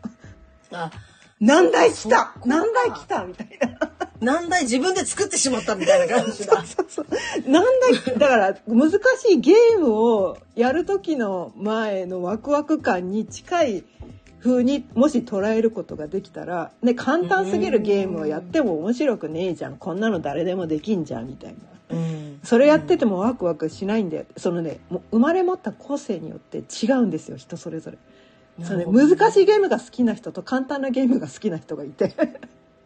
[0.73, 0.91] あ、
[1.41, 2.09] 難題来た？
[2.09, 2.33] そっか。
[2.47, 3.25] 難題来た？
[3.25, 3.91] みたいな。
[4.21, 6.63] 難題自分で作ってしまったみたいな感じだ。
[6.65, 13.85] そうそうなんだだから難しいゲームをやる時の前のワクワク感に近い
[14.43, 21.55] 風にもし捉えることができたら、ね、簡単すぎるゲームをやっても面白くねえじゃんこんなの誰でもできんじゃんみたい
[21.91, 21.97] な。
[21.97, 22.41] うん。
[22.43, 27.99] それやっててもワクワクしないんだよそのねもう生まれ持った個性によって違うんですよ人それぞれ。
[28.65, 32.15] そうね、難しいゲームが好きな人と簡単なゲームが好きな人がいて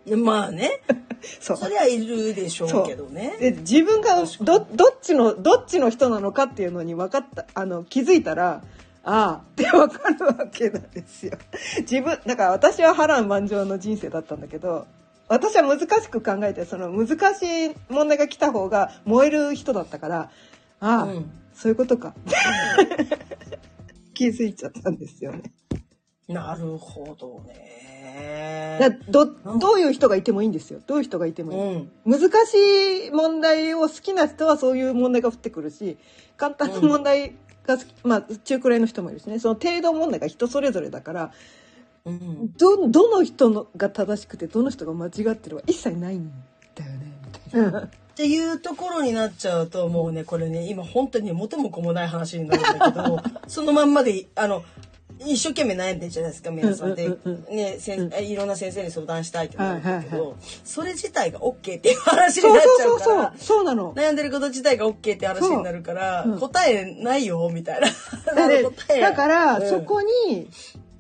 [0.07, 0.15] い。
[0.15, 0.81] まあね。
[1.41, 3.37] そうそりゃいるでしょうけどね。
[3.41, 8.63] で自分がどどっちのどっちの人なのかっていうのに分かったあの気づいたら
[9.05, 11.33] ああって分かるわけなんですよ。
[11.81, 14.87] 自分だから私は波乱万丈の人生だったんだけど
[15.29, 20.31] 私は難しく考えてその難しい問題が来た方が燃える人だったから
[20.81, 22.15] ああ、うんそういうことか
[24.13, 25.53] 気づいちゃったんですよね。
[26.29, 28.79] なるほどね。
[28.81, 31.59] だどどういう人がいてもいいんですよどういう人がいてもいい。
[31.59, 32.21] うん。
[32.21, 35.97] 難しい問題を好きな人はそういう問題が降ってくるし
[36.37, 37.35] 簡単な問題
[37.67, 41.33] が好き、まあ中くらいの人もいるしねその程度問題が人それぞれだから
[42.05, 42.53] うん。
[42.57, 46.31] どどの人のが正しくてどの人が間違ってるは一切ないん
[46.75, 47.07] だよね
[47.45, 47.89] みたいな。
[48.15, 54.63] っていうところになっちゃうと、もうね、これね、今本当に元も子もない話になるんだけど、 そのまんまで、あの、
[55.21, 57.09] 一生懸命悩んでるじゃないですか、皆さんで。
[57.51, 63.95] ね、せんいろんな先生に相談したいって思うんだけど、それ自体が OK っていう話にそうなっちゃそううそうからそう、そうなの。
[63.95, 67.89] 悩んでること自体が OK って話になるから、答えないよ、みたいな。
[69.01, 70.49] だから、うんそこに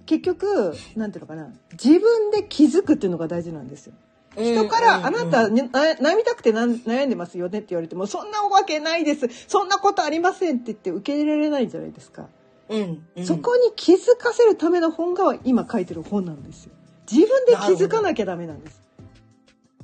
[0.06, 3.94] 結局なんていうのかな自分で気づくっていうのが大事なんですよ。
[4.36, 9.28] 人から、あなた、悩みたくてな悩んでますよねって言われても、そんなわけないです。
[9.46, 12.26] そんなことありませんって言って受け入れられないじゃないですか。
[12.68, 13.26] うん、うん。
[13.26, 16.72] そこに気づかせるための本が今書いてる本なんですよ。
[17.10, 18.82] 自分で気づかなきゃダメなんです。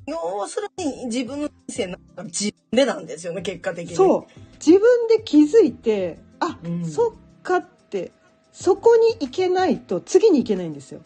[0.07, 3.95] 要するに自分の人生なんか自分でなんですよね、結果的に。
[3.95, 4.41] そう。
[4.55, 8.13] 自分で気づいて、あ、うんそっかって、
[8.53, 11.01] そこに行けないと次に行けないんですよ。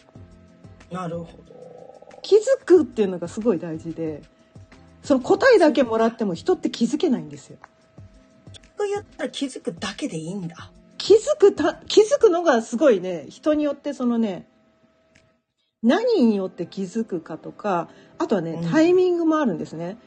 [0.90, 1.54] なるほど。
[2.22, 4.22] 気づくっていうのがすごい大事で、
[5.02, 7.58] その答えだけもらっても人って気づけないんですよ。
[8.76, 10.70] と言ったら気づくだけでいいんだ。
[11.04, 14.48] 気づくた、気づくのがすごいね、人によってそのね、
[15.82, 18.70] 何によって気づくかとか、あとはね、うん。
[18.70, 19.98] タイミングもあるんですね。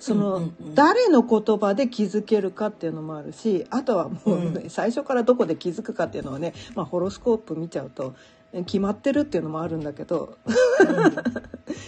[0.00, 0.74] その、うんうんうん。
[0.74, 8.16] 誰の言葉で気づけるかっていうのもあるし、あとはもうね、う最初からどこで気づくかっていうのはね、まあホロスコープ見ちゃうと、
[8.52, 10.36] え決まってるっていうのもあるんだけど、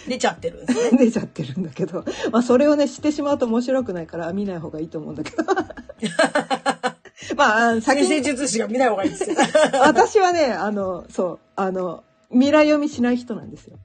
[0.07, 0.99] 出ちゃってるんですね。
[1.05, 5.43] 出ちゃってるんだけど、まあそれをね、してしまうと面白くないから見ない方がいいと思うんだけど。
[7.37, 9.37] まあ、先先生に、術師が見ない方がいいですよ。
[9.85, 13.77] 私はね、あの、そう、あの、未来読みしない人なんですよ。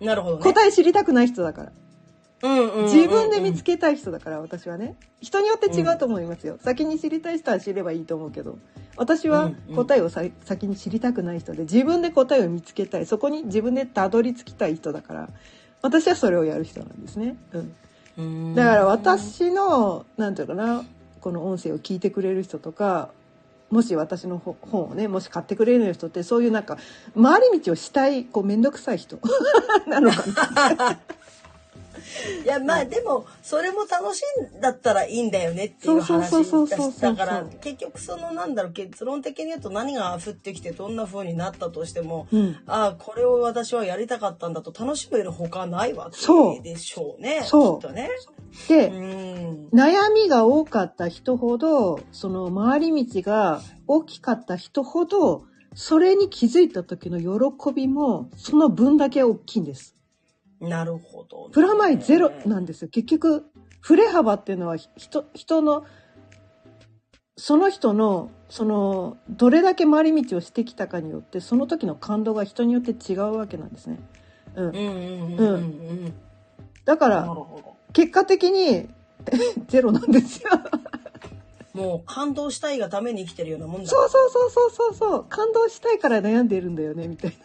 [0.00, 0.42] なるほどね。
[0.42, 1.72] 答え知りたくない人だから。
[2.42, 4.96] うんうんうんうん自分で見つけたい人だから、私はね。
[5.20, 6.58] 人によって違うと思いますよ。
[6.60, 8.58] 先に知りたい人は知ればいいと思うけど、
[8.96, 13.06] 私はうんうん答えをさ先に知りたくない人で、自分で答えを見つけたい。
[13.06, 15.28] そこに自分でたどり着きたい人だから、
[15.82, 17.36] 私はそれをやる人なんですね。
[17.52, 17.74] うん。
[18.18, 20.84] うんだから私のなんていうかな
[21.22, 23.10] この音声を聞いてくれる人とか
[23.70, 26.76] もし私のほ本をねもし買ってくれる人ってそういうなんか
[27.20, 29.18] 回り道をしたいこう面倒くさい人。
[29.88, 30.24] なのか
[30.74, 31.00] な。
[32.44, 34.22] いやまあでもそれも楽し
[34.54, 37.44] いんだったらいいんだよねっていう話だから。
[37.60, 42.56] 結局そのなんだろう結論的に言うと何が降ってきてどんな風になったとしても、うん。
[42.66, 46.56] ああこれを私はやりたかったんだと楽しめるほかないわそう。
[46.56, 47.80] けでしょうねそう。
[47.80, 48.10] きっとね。
[48.68, 49.22] で、うん
[49.72, 55.44] 悩みが多かった人ほどその回り道が大きかった人ほど
[55.74, 59.96] それに気づいた時の喜びもその分だけ大きいんです。
[60.60, 62.88] なるほど、プラマイゼロなんですよ。
[62.88, 63.46] 結局、
[63.80, 65.84] 振れ幅っていうのは人、人の、
[67.36, 73.98] その人の、その、どれだけ回り道をしてきたかによって、その時の感動が人によって違うわけなんですね。
[74.54, 74.68] うん。
[74.68, 75.56] うんうんうんうんう
[76.08, 76.14] ん。
[76.84, 77.71] だから、なるほど。
[77.92, 78.88] 結果的に、
[79.68, 80.50] ゼロなんですよ。
[81.74, 83.88] もう感動したいがために生きてるようなもんだ。
[83.88, 85.24] そうそうそうそうそうそう。
[85.28, 87.36] 感動したいから悩んでいるんだよね、みたいな。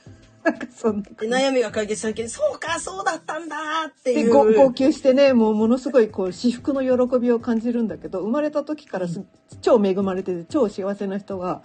[0.52, 3.58] なんかそんなで悩みが解決した時にそうかそうだったんだ
[3.90, 4.26] っていう。
[4.28, 9.26] でご号泣してねもうものすごいこう至福の喜びを感じるんだけど生まれた時からす、
[9.62, 11.64] 超恵まれてて超幸せな人が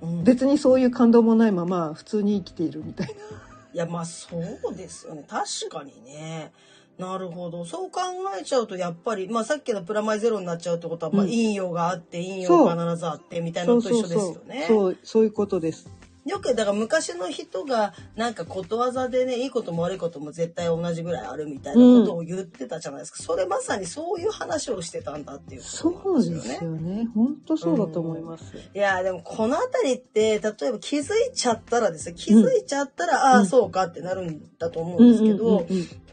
[0.00, 3.12] うん別にそういう感動もないまま普通に生きているみたいな。
[3.12, 6.52] いやまあそうですよね確かにね
[6.98, 7.64] なるほど。
[7.64, 8.00] そう考
[8.40, 11.28] えちゃうとやっぱりまあさっきのプラマイゼロになっちゃうってことは、まあうん。
[11.28, 14.64] 陰陽があって陰陽そう必ずあってみたいなのと一緒ですよね。
[14.68, 15.88] そうそういうことです。
[16.26, 27.08] よくだから昔の人がなんかことわざでねいいことも悪いことも絶対同じぐらいあるみたいなことを言ってたじゃないですか、それまさにそういう話をしてたんだっていうそことなんうですよね。
[27.14, 28.44] 本当そうだと思います。
[28.56, 35.64] いやでもこの辺りって例えば気づいちゃったらですね気づいちゃったら、ああそうかってなるんだと思うんですけど、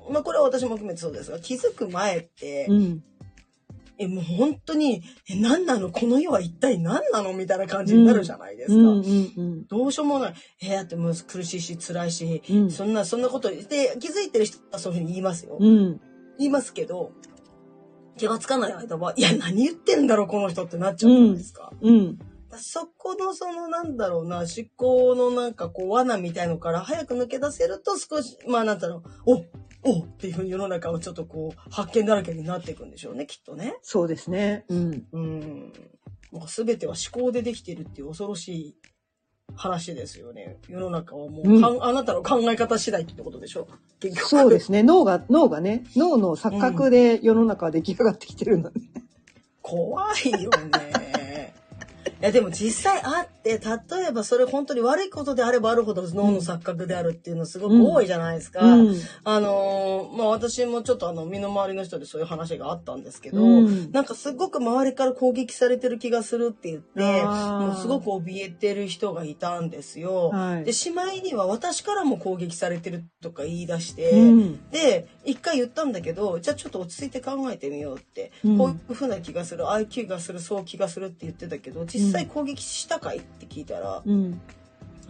[0.09, 3.03] まあこれは私も含めてそうですが気づく前って、うんうん
[3.99, 5.91] えもう本当にえ何なの？
[5.91, 7.31] この世は一体何なの？
[7.31, 8.73] みたいな感じになるじゃないですか。
[8.73, 10.33] うんうんうんどうしようもない。
[10.63, 13.57] えだってもう苦しいし辛いし、うんそんなそんなことで
[13.99, 15.57] 気づいてる人はそういうふうに言いますよ。
[15.59, 16.01] うん
[16.39, 17.11] 言いますけど
[18.17, 21.71] 気がつかない間はいや何言ってんだろうこの人ってなっちゃうじゃないですか。
[21.79, 22.17] うん
[22.55, 29.45] そこのそのなんだろうな、思考のなんかこう罠みたいのから早く抜け出せると少し、まあなんだろう、お
[29.83, 33.75] おっていう世の中をちょっとこう、発見だらけになっていくんでしょうね、きっとね。
[33.81, 34.65] そうですね。
[34.69, 35.07] うん。
[35.11, 35.73] うん。
[36.31, 38.75] もう全ては思考でできてるっていう恐ろしい
[39.55, 40.57] 話ですよね。
[40.67, 43.67] 世の中はもう、うんあなたの考え方次第ってことでしょ
[43.99, 44.27] 結局。
[44.27, 44.83] そうですね。
[44.83, 48.79] 脳が、脳がね、脳の錯覚で世の中は出来上がってきてるので。
[49.61, 51.02] 怖いよね。
[52.23, 58.61] いやでも実際あって、例えばそれ本当に悪いことであればあるほど脳の錯覚であるっていうのすごく多いじゃないですか。
[58.63, 58.95] うん。
[59.25, 70.29] あのーまあ私もちょっとあの身の回りの人でそういう話があったんですけど、うんなんかすごく周りから攻撃されてる気がするって言って、もうすごく怯えてる人がいたんですよ。
[70.29, 83.17] はいで、しまいには私からも攻撃されてるとか言い出して、うんで、一回言ったんだけど、じゃあちょっと落ち着いて考えてみようって、うんこういう風な気がする、ああいう気がする、そう気がするって言ってたけど、実際攻撃したかい？
[83.17, 84.39] って聞いたら、うん。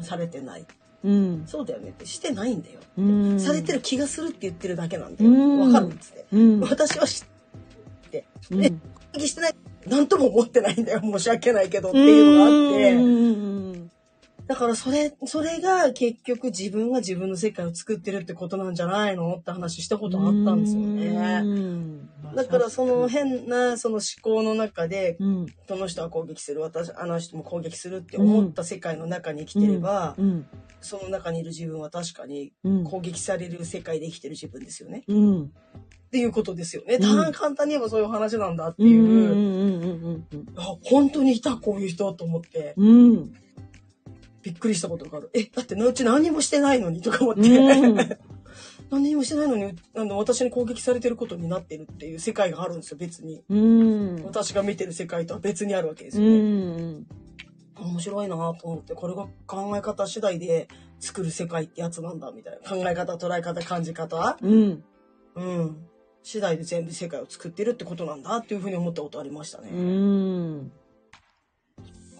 [0.01, 0.65] されてない。
[1.03, 1.43] うん。
[1.45, 2.79] そうだよねって、してないんだよ。
[2.97, 3.39] うん。
[3.39, 5.29] されてる気がするって言ってるだけなんだよ。
[5.29, 6.25] うんわかるっつって。
[6.31, 6.59] うん。
[6.61, 8.75] 私は知って、うんえ、攻
[9.19, 9.55] 撃してない。
[9.87, 11.01] なんとも思ってないんだよ。
[11.01, 13.62] 申し訳ないけどっていうのがあって。
[14.43, 21.41] うんだからそれ、それが結局自分が自分の世界を作ってるってことなんじゃないのって話したことあったんですよね。
[21.43, 25.45] うんだからその変なその思考の中で、うん。
[25.67, 30.45] この人は攻撃する、私、あの人も攻撃するって思った世界の中に生きてれば、うん。
[30.81, 32.83] その中にいる自分は確かにうん。
[32.83, 35.03] 攻撃される世界で生きてる自分ですよね。
[35.07, 35.43] うん。
[35.43, 35.49] っ
[36.11, 36.95] ていうことですよね。
[36.95, 38.89] うんた簡単に言えばそういう話なんだってうん。
[38.89, 39.01] いう。
[39.01, 40.03] うん。
[40.31, 40.47] うん。
[40.55, 42.87] あ本当にいたこういう人と思ってうん。
[42.87, 43.33] うん。
[44.43, 45.29] びっくりしたことがある。
[45.33, 47.41] え、だってうち何もしてないのにとか思って。
[47.41, 47.97] うん
[48.91, 53.43] 何もしてないのにあの私に攻撃されてることになってるっていう世界があるんですよ別に。
[53.49, 54.23] うん。
[54.23, 56.37] 私が見てる世界とは別にあるわけですうよね。
[56.99, 57.07] ん。
[57.75, 60.67] 面白いなと思ってこれが考え方次第で
[60.99, 64.83] 作る世界ってやつなんだみたいな考え方捉え方感じ方うん。
[65.35, 65.77] うん
[66.21, 69.69] 次第で全部世界を作ってるってことなんだっていうふうに思ったことありましたね。
[69.71, 70.71] うん。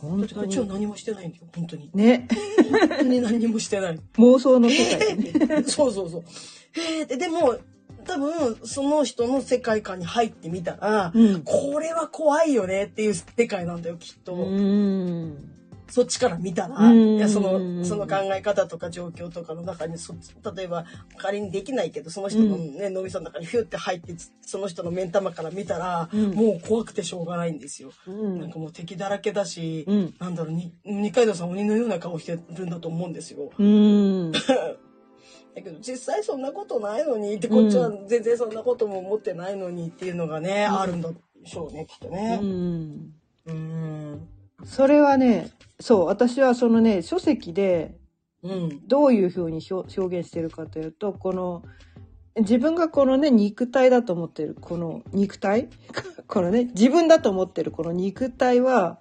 [0.04, 0.72] だ本当ってこっちはに。
[0.72, 1.90] 何もしてないんだよ本当に。
[1.94, 2.28] ね。
[2.70, 4.00] 本当に何もしてない。
[4.18, 5.64] 妄想の世界ね。
[5.66, 6.24] そうそうそう。
[6.74, 7.58] へえって、でも、
[8.06, 11.42] 多分、その人の世界観に入ってみたら、うん。
[11.44, 14.34] これは怖いよねっていう世界なんだよ、きっと。
[14.34, 15.38] うん。
[15.90, 16.78] そっちから見たら、
[17.28, 20.14] その、その考え方とか状況とかの中にそ、
[20.56, 20.86] 例えば、
[21.18, 27.92] 仮にできないけど、その人のね、脳みその中にヒュって入って、その人の目ん玉から見たら、うんもう怖くてしょうがないんですよ。
[28.08, 33.52] うんなんかもう敵だらけだし、うんなんだろう、に二階堂さん鬼のような顔してるんだと思うんですよ。
[33.58, 34.32] うん。
[35.56, 42.38] だけど実際そんなことないのにってこっちは全然そんなことも思ってないのにっていうのがね、あるんだでしょうねきっとうね。
[42.38, 43.14] ん。
[43.46, 44.28] うん。
[44.66, 45.52] それはね、
[45.84, 47.98] そう、私はそのね、書籍で
[48.42, 48.88] うん。
[48.88, 51.64] どういうふうに表表現してるかというと、この、
[52.38, 55.68] 自分がこのね、肉体だと思ってる、この肉体？
[56.28, 59.00] このね、自分だと思ってるこの肉体は、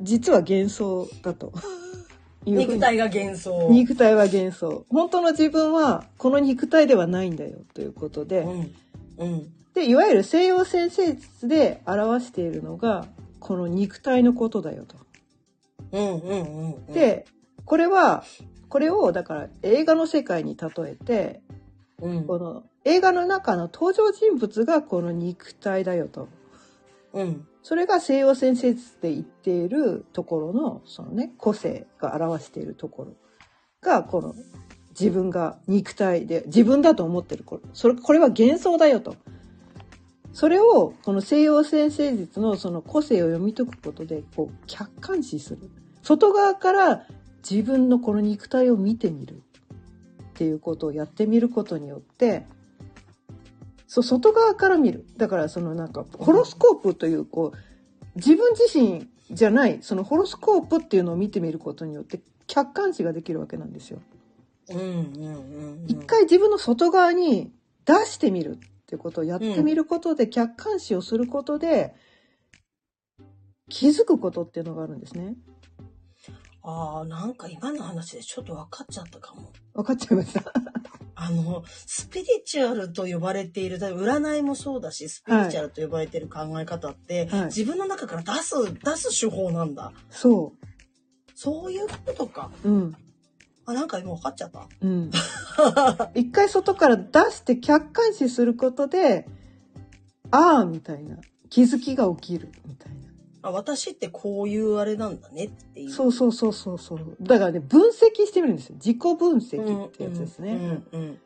[0.00, 1.52] 実は幻想だと。
[2.44, 3.68] 肉体が幻想。
[3.70, 4.84] 肉体は幻想。
[4.88, 8.40] 本当の自分は、この肉体ではないんだよ、ということで。
[8.40, 8.74] うん。
[9.18, 9.52] うん。
[9.74, 13.06] で、いわゆる西洋先生術で表しているのが、
[13.40, 15.07] この肉体のことだよと。
[15.92, 17.26] うんうんうんうん。、で、
[17.64, 18.24] これは、
[18.68, 21.40] これをだから映画の世界に例えて、
[22.00, 22.26] うん。
[22.26, 26.28] この映画の中の登場人物がこの肉体だよと。
[27.12, 27.46] うん。
[27.62, 33.12] それが西洋先生術で言っているところの、そのね、個性が表しているところ
[33.82, 34.34] が、この
[34.90, 39.16] 自分が肉体で、自分だと思ってるこれ、それ、これは幻想だよと。
[40.32, 45.70] それを、この西洋先生術のその個性を読み解くことで、こう、客観視する。
[46.02, 47.06] 外側から
[47.48, 52.46] 自分のこの肉体を見てみるっていうことをやってみることによって、
[53.86, 55.06] そう、外側から見る。
[55.16, 57.58] だからそのなんか、ホロスコープという、こう、
[58.16, 64.00] 自分自身じゃない、そのホロスコープっていうのを見てみることによって、客観視ができるわけなんですよ。
[64.70, 65.84] うんうんうんうん。
[65.88, 67.50] 一回自分の外側に
[67.84, 68.58] 出してみる
[68.88, 71.94] っていうことをやってみることで、客観視をすることで、
[73.68, 75.34] 気づくことっていうのがあるんですね。
[76.62, 79.52] ああ、なんか今の話でちょっと分かっちゃったかも。
[79.74, 80.42] 分かっちゃいました。
[81.16, 89.92] あの、スピリチュアルと呼ばれている、占いもそうだし、スピリチュアルと呼ばれている考え方って、はい自分の中から出す、出す手法なんだ。
[90.08, 90.54] そ
[91.34, 92.50] そういうことか。
[92.64, 92.68] う。
[92.70, 92.96] うん。
[93.70, 94.66] あ、なんか今分かっちゃった？
[94.80, 95.10] うん。
[96.14, 99.28] 一回外から出して客観視することで、
[100.30, 101.16] ああ、みたいな。
[101.50, 102.98] 気づきが起きる、みたいな。
[103.42, 105.90] あ、私ってこういうあれなんだねっていう。
[105.90, 107.16] そうそうそうそうそう。
[107.20, 108.76] だからね、分析してみるんですよ。
[108.76, 110.52] 自己分析ってやつですね。
[110.92, 111.18] うんうん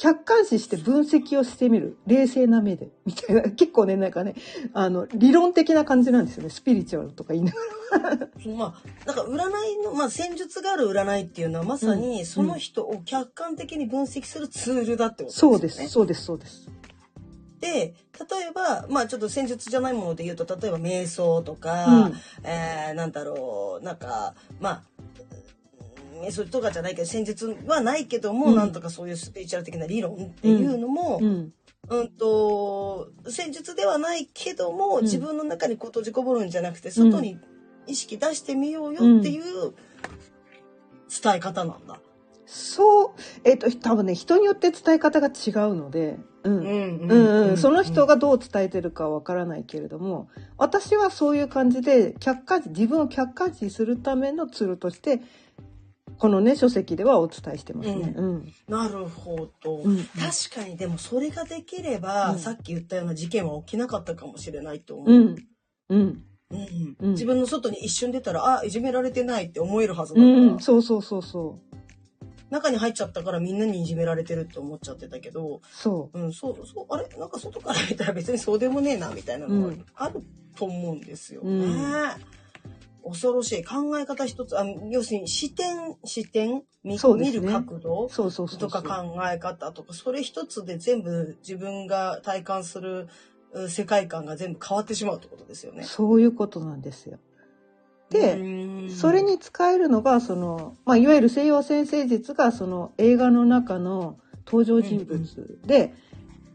[0.00, 1.98] 客観視して分析をしてみる。
[2.06, 2.88] 冷静な目で。
[3.04, 3.42] みたいな。
[3.52, 4.34] 結構ね、なんかね、
[4.72, 6.48] あの、理論的な感じなんですよね。
[6.48, 8.28] スピリチュアルとか言いながら。
[8.56, 9.36] まあ、なんか占
[9.66, 15.58] いの、まあ、戦術がある占いっていうのはまさにその人を客観的に分析するツールだってことですよね。
[15.58, 16.70] そうです、そうです、そうです。
[17.60, 17.94] で、例
[18.48, 24.82] えば、まあちょっと戦術じゃないもので言うと、例えば瞑想とか、うんえー、なんだろう、なんか、まあ、
[26.20, 28.56] 瞑想とかじゃないけど、戦術はないけども、うん。
[28.56, 32.08] なんとかそういうスピリチュアル的な理論っていうのも、ううん、ん。
[32.08, 35.04] と、戦術ではないけども、うん。
[35.04, 37.38] 自分の中にこう閉じこもるんじゃなくて、外に
[37.86, 39.74] 意識出してみようよっていう
[41.22, 42.00] 伝え方なんだ。
[42.46, 43.10] そう、
[43.44, 55.20] えっ、と、多分ね、人によって伝え方が違うので、うん、その人がどう伝えてるかわからないけれども私はそういう感じで客観視自分を客観視するためのツールとして
[56.20, 58.12] このね書籍ではお伝えしてますね。
[58.14, 58.52] うん。
[58.68, 60.04] なるほど、うん。
[60.04, 62.38] 確かにでもそれができれば、うん。
[62.38, 65.10] さっき言ったような事件は起きなかったかもしれないと思う。
[65.10, 65.36] うん。
[65.88, 66.22] うん。
[66.50, 66.96] うん。
[67.00, 67.10] うん。
[67.12, 71.74] 自分の外に一瞬出たらあいじめられてないって思えるはずだうから、ん、そうそうそうそう。
[72.50, 76.20] 中に入っちゃったからみんなにいじめられてるって思っちゃってたけど、そう。
[76.20, 77.08] ん、そうそうあれ？
[77.16, 80.22] なんか外から見たら別にそうでもねえなみたいなのがある
[80.54, 81.48] と思うんですよね。
[81.50, 82.39] うん
[83.04, 83.64] 恐ろしい。
[83.64, 87.32] 考え方一つあ要するに視点視点見,、ね。
[87.32, 93.08] る角度とか考え方とかそれ一つで全部自分が体感する
[93.52, 95.82] う世界観が全部変わってしまうってことですよね。
[95.84, 97.18] そういうことなんですよ。
[98.10, 98.90] で、うん。
[98.90, 105.94] それに使えるのがその、まあ、いわゆる西洋先生術がその映画の中の登場人物で、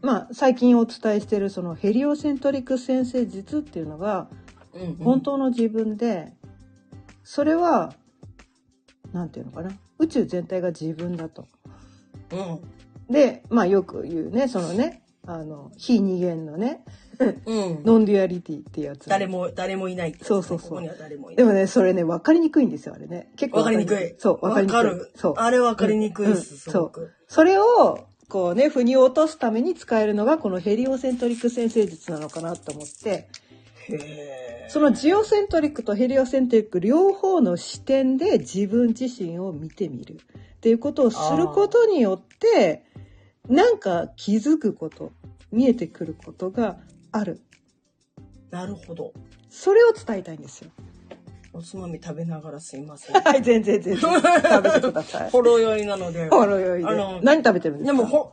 [0.02, 4.28] まあ、最近お伝えしているその heliocentric 占星術っていうのが
[4.76, 4.94] うんうん。
[4.96, 6.32] 本当の自分で
[7.24, 7.92] それは
[9.12, 9.70] なんていうのかな？
[9.98, 11.46] 宇宙全体が自分だと。
[12.32, 13.12] うん。
[13.12, 16.84] で、まあ、よく言うねそのねあの非二元のね
[17.18, 17.84] うん。
[17.84, 19.08] non-duality っていうやつ。
[19.08, 20.14] 誰も誰もいない。
[20.20, 20.68] そうそうそう。
[20.68, 21.36] ここには誰もいない。
[21.36, 23.30] でもねそれね分かりにくいんですよあれね。
[23.36, 24.14] 結構わかりにくい。
[24.18, 25.18] そう分かりにくい。
[25.18, 25.34] そう。
[25.36, 27.12] あれわかりにくいです、うんすごく。
[27.28, 33.10] それをこうね腑に落とすために使えるのがこの heliocentric 占星術なのかなと思って。
[33.10, 33.28] へ
[33.90, 40.18] えそのジオセントリックとヘリオセントリック両方の視点で自分自身を見てみるっ
[40.60, 42.84] ていうことをすることによって
[43.48, 45.12] なんか気づくこと
[45.52, 46.76] 見えてくることが
[47.12, 47.40] ある。
[48.50, 49.12] なるほど。
[49.48, 50.70] それを伝えたいんですよ。
[51.52, 53.16] おつまみ食べながらすいません。
[53.22, 54.00] はい全然全然。
[54.00, 55.30] 食べてください。
[55.32, 56.28] ほろ酔いなので。
[56.28, 56.88] ほろ酔いで。
[56.88, 57.96] あの何食べてるんですか？
[57.96, 58.32] でもほ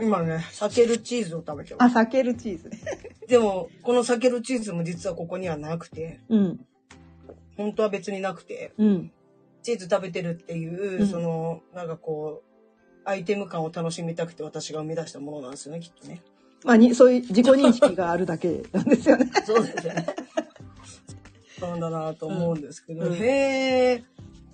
[0.00, 2.78] 今ね避けるチーズを食べてあ、ます避けるチーズね。
[3.26, 6.66] でもこの避けるチーズも実はここにはなくてうん。
[7.56, 9.10] 本当は別になくてうん。
[9.62, 11.08] チーズ食べてるっていう、うん。
[11.08, 16.20] そのなんかこうアイテム感を楽しみたくて私が生み出したものなんですよねきっとね。
[16.64, 19.30] まあ、に、そういう自己認識があるだけなんですよね。
[19.46, 20.06] そうですよね。
[21.58, 23.14] そうだなと思うんですけど、うん。
[23.14, 24.04] へえ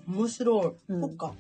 [0.07, 1.01] 面白い、うん。
[1.01, 1.35] そっか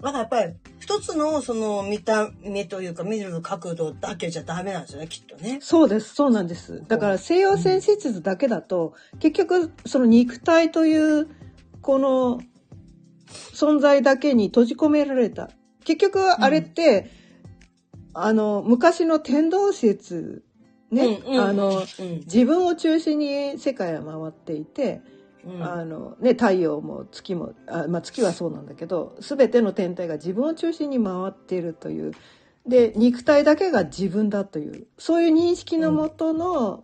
[0.00, 5.58] だからやっぱり一つのその見た目というか見る角度だけじゃダメなんですよねきっとね。
[5.62, 6.82] そうです、そうなんです。
[6.86, 11.28] だから西洋先生術だけだと、結局その肉体という
[11.80, 12.40] この
[13.54, 15.50] 存在だけに閉じ込められた。
[15.84, 17.10] 結局あれって、
[18.12, 20.42] あの昔の天動説
[20.90, 22.20] ね、うんうんあのうん。
[22.20, 25.00] 自分を中心に世界は回っていて、
[25.46, 25.62] うん。
[25.62, 32.12] あのね、太陽も月もあ、まあ、月はそうなんだけど全ての天体が自分を中心に回っているという。
[32.66, 36.82] で肉体だけが自分だというそういう認識のもとの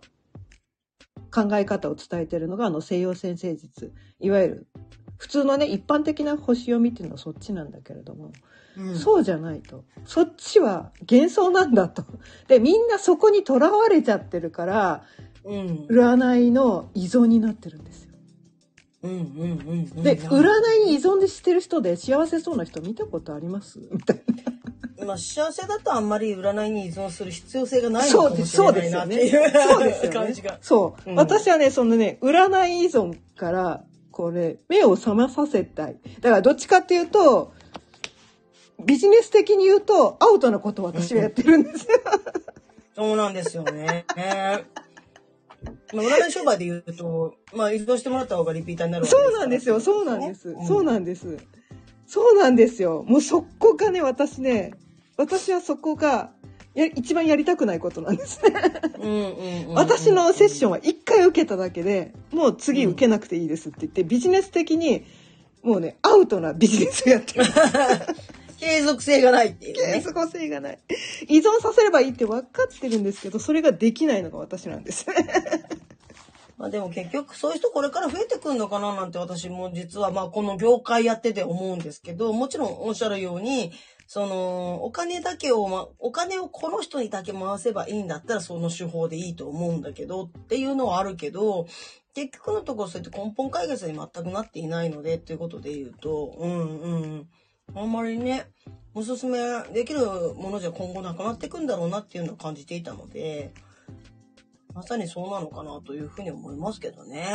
[1.29, 3.91] 考え方を伝えているのがあの西洋先生術。
[4.21, 4.67] いわゆる
[5.17, 8.31] 普通のね一般的な星読みっていうのはそっちなんだけれども、
[8.77, 8.95] うん。
[8.97, 9.83] そうじゃないと。
[10.05, 12.05] そっちは幻想なんだと。
[12.47, 15.03] でみんなそこにとらわれちゃってるから
[15.43, 15.87] うん。
[15.89, 18.02] 占いの依存になってるんです
[19.03, 20.43] で、占
[20.81, 23.79] いに依存してる人で幸せそうな人見たことあります？
[23.91, 24.21] みたい
[25.05, 27.99] まあ幸せだとあんまり占いに依存する必要性がな。
[27.99, 29.15] ないのかそうです、もしれそうないなって。
[29.15, 30.57] いうそうですよね 感じが。
[30.61, 35.97] そう、うん私はね、そのね、占い依存から、これ、目を覚まさせたい。
[36.21, 37.51] だからどっちかっていうと、
[38.85, 41.99] ビジネス的に言うと、アウトなことを私はやってるんですよ。
[42.95, 44.05] そうなんですよね。
[44.15, 44.65] ね
[45.93, 50.49] まあ、占い商売で言うと、まあ、依存してもらった方がリピーターになるそうなんですよ、そうなんです。
[50.49, 51.37] うんそうなんです。
[52.05, 53.03] そうなんですよ。
[53.07, 54.73] もうそこがね、私ね、
[55.17, 56.31] 私はそこが、
[56.73, 58.53] や一番やりたくないことなんですね。
[59.75, 65.05] 私のセッションは一回受けただけでもう次受けなくていいですって言ってビジネス的に
[65.61, 67.45] もうねアウトなビジネスをやってる
[68.63, 69.93] 継続性がないっていうね。
[69.95, 70.79] 継続性がない。
[71.27, 75.05] 依存させればいいって分かってるんですけど、それができないのが私なんです。
[76.57, 83.73] まあでも結局そういう人これから増えてくるのかななんて私も実はまあこの業界やってて思うんですけど、もちろんおっしゃるように、
[84.07, 91.67] そのお金だけを、ま、お金をこの人にだけ回せばいいんだったらその手法でいいと思うんだけどっていうのはあるけど、
[92.13, 97.29] 結局のところそうやって根本解決に全くなっていないのでっていうことで言うと、うんうん。
[97.75, 98.45] あんまりね、
[98.93, 99.39] おすすめ
[99.73, 99.99] できる
[100.35, 103.53] ものじゃ今後なくなっていくんだろうなっていうのを感じていたので、
[104.73, 107.25] まさにそうなのかなというふうに思いますけどね。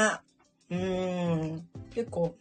[0.70, 1.68] うーん。
[1.94, 2.36] 結構。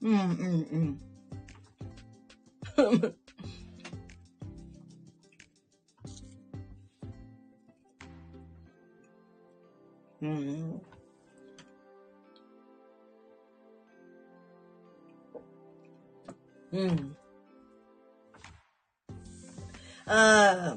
[0.00, 1.00] うんうんうん。
[10.22, 10.28] うん。
[10.28, 10.91] うん。
[16.72, 17.16] うん
[20.04, 20.76] あ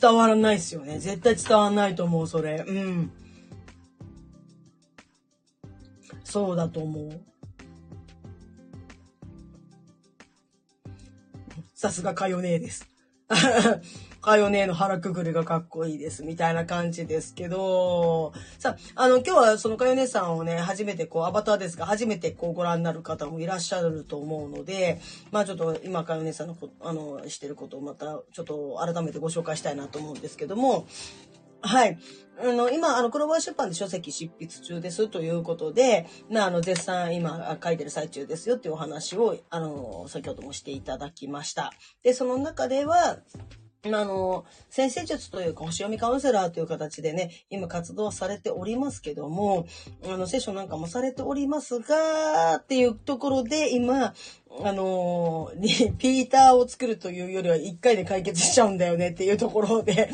[0.00, 0.98] 伝わらないっすよね。
[0.98, 2.64] 絶対伝わらないと思う、それ。
[2.66, 3.10] うん。
[6.24, 7.20] そうだと思う。
[11.74, 12.88] さすがかよねえです。
[14.24, 16.24] かよねの腹くぐりがかっこいいです。
[16.24, 24.98] みたいな感じですけど、さあ、あの、今日はそのかよねさんをね、初めてこう、アバターですが、初めてこうご覧になる方もいらっしゃると思うので、
[25.30, 30.86] まあちょっと今かよねさんのこ、あの、してることをまたちょっと改めてご紹介したいなと思うんですけども、
[31.60, 31.98] はい。
[32.42, 41.72] あの、今、あの、黒バ出版で書籍執筆中ですということで、まあ、あの、絶賛今書いてる最中ですよっていうお話を、あの、先ほどもしていただきました。
[42.02, 43.18] で、その中では、
[43.86, 49.66] あの、先生術というか、星読みカウンセラーという形でね、今活動されておりますけども、
[50.04, 54.14] あの、セッションなんかもされておりますが、っていうところで、今、
[54.62, 60.10] あのリピーターを作るというよりは一回で解決しちゃうんだよねっていうところで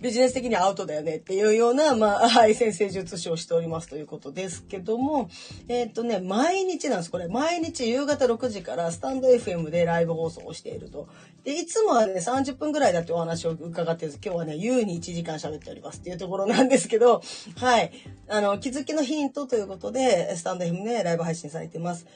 [0.00, 5.30] ビジネス的にアウトだよねっていうような、まあ、はい、先生術師をしておりますということですけども、
[5.68, 7.10] えっ、とね、毎日なんです。
[7.10, 11.08] これ、毎日夕方6時からスタンド FM でライブ放送をしていると。
[11.44, 14.20] で、いつもはね、30分ぐらいだってお話を伺ってるんです。
[14.24, 17.22] 今日はね、優に1時間喋っておりますっていうところなんですけど、
[17.56, 17.92] はい。
[18.28, 22.06] あの、気づきのヒントということで、スタンド FM でライブ配信されています。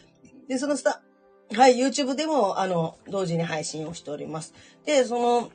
[0.49, 1.03] で、そのスタ、
[1.55, 4.55] はい、YouTube でも、あの、同時に配信をしております。
[4.85, 5.51] で、その、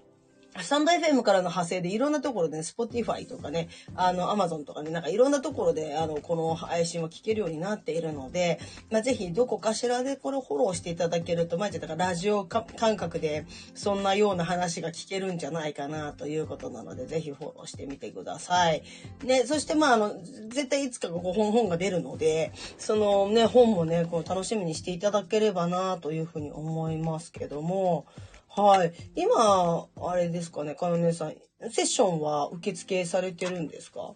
[0.59, 13.45] スタンド FM からの派生でいろんなところでね、Spotify とかね、あの、Amazon とかね、なんかいろんなところで、あの、この配信を聞けるようになっているので、まあ、ぜひどこかしらでこれをフォローしていただけると、まあ、だからラジオ感覚で、
[13.75, 18.83] そんなような話が聞けるんじゃないかなということなので、ぜひフォローしてみてください。
[19.23, 20.15] ね、そしてまあ、あの、
[20.49, 28.05] 絶対いつかこう本、本が出るので、そのね、本もね、こう楽しみにしていただければなというふうに思いますけども、
[28.53, 28.93] はい。
[29.15, 31.35] 今、あれですかね、かよねさん。
[31.71, 34.15] セッションは受付されてるんですか？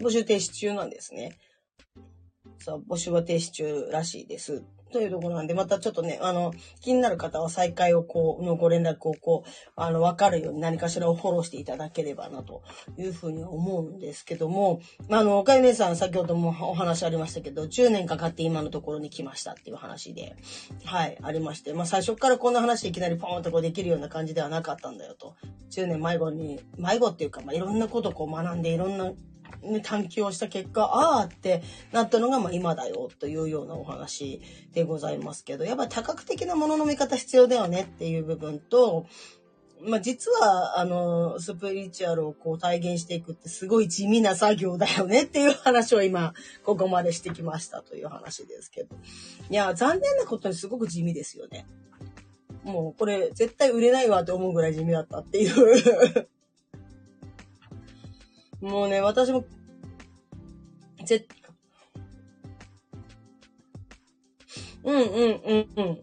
[0.00, 1.36] 募集停止中なんですね。
[2.58, 4.64] さあ、募集は停止中らしいです。
[4.94, 12.62] というところなんで、またちょっとね、あの、気になる方は再開をこう、のご連絡をこう、あの、わかるように何かしらをフォローしていただければな、と
[12.96, 14.80] いうふうに思うんですけども、
[15.10, 20.36] あの、かゆねさん、先ほどもお話ありましたけど、10年かかって今のところに来ましたっていう話で、
[20.84, 25.34] はい、ありまして、まあ最初からこんな話いきなりポーンとこうできるような感じではなかったんだよと。
[25.72, 29.12] 10年迷子に、迷子っていうか、まあいろんなことをこう学んで、いろんな
[29.62, 34.40] ね、探求をした結果、ああってなったのが、まあ今だよというようなお話
[34.72, 39.06] でございますけど、やっぱ多角的なものの見方必要だよねっていう部分と、
[39.82, 46.32] まあ実は、あの、スピリチュアルをこう体現していくってすごい地味な作業だよねっていう話を今、
[46.64, 48.96] ここまでしてきましたという話ですけど。
[49.50, 51.66] いや、残念なことにすごく地味ですよね。
[52.62, 56.28] もうこれ絶対売れないわって思うぐらい地味だったっていう。
[58.60, 59.44] もうね、私も、
[61.04, 61.26] ぜ
[64.84, 65.98] うんうんうんうん。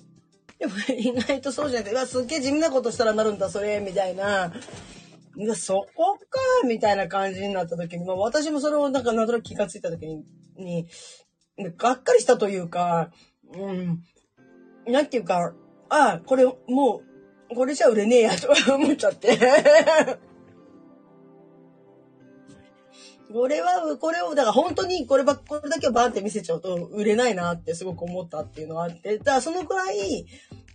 [0.59, 4.53] でも意外とそうじゃなくて、うわ、すっげえ地味なことしたらなるんだ、それ、みたいな。
[5.37, 10.23] いや、そこか、みたいな感じになった時に、まあ私もそれをなんかなんとなく気がついた時に、
[10.57, 10.87] に、
[11.77, 13.11] がっかりしたというか、
[13.55, 14.03] うん、
[14.87, 15.53] なんていうか、
[15.89, 17.01] ああ、これも
[17.49, 19.37] う、これじゃ売れねえや、と思っちゃって。
[23.31, 30.25] これは、これを、だから本当にこれば、これだけをバンって見せちゃうと売れないなってすごく思ったっていうのがあって、だからそのくらい、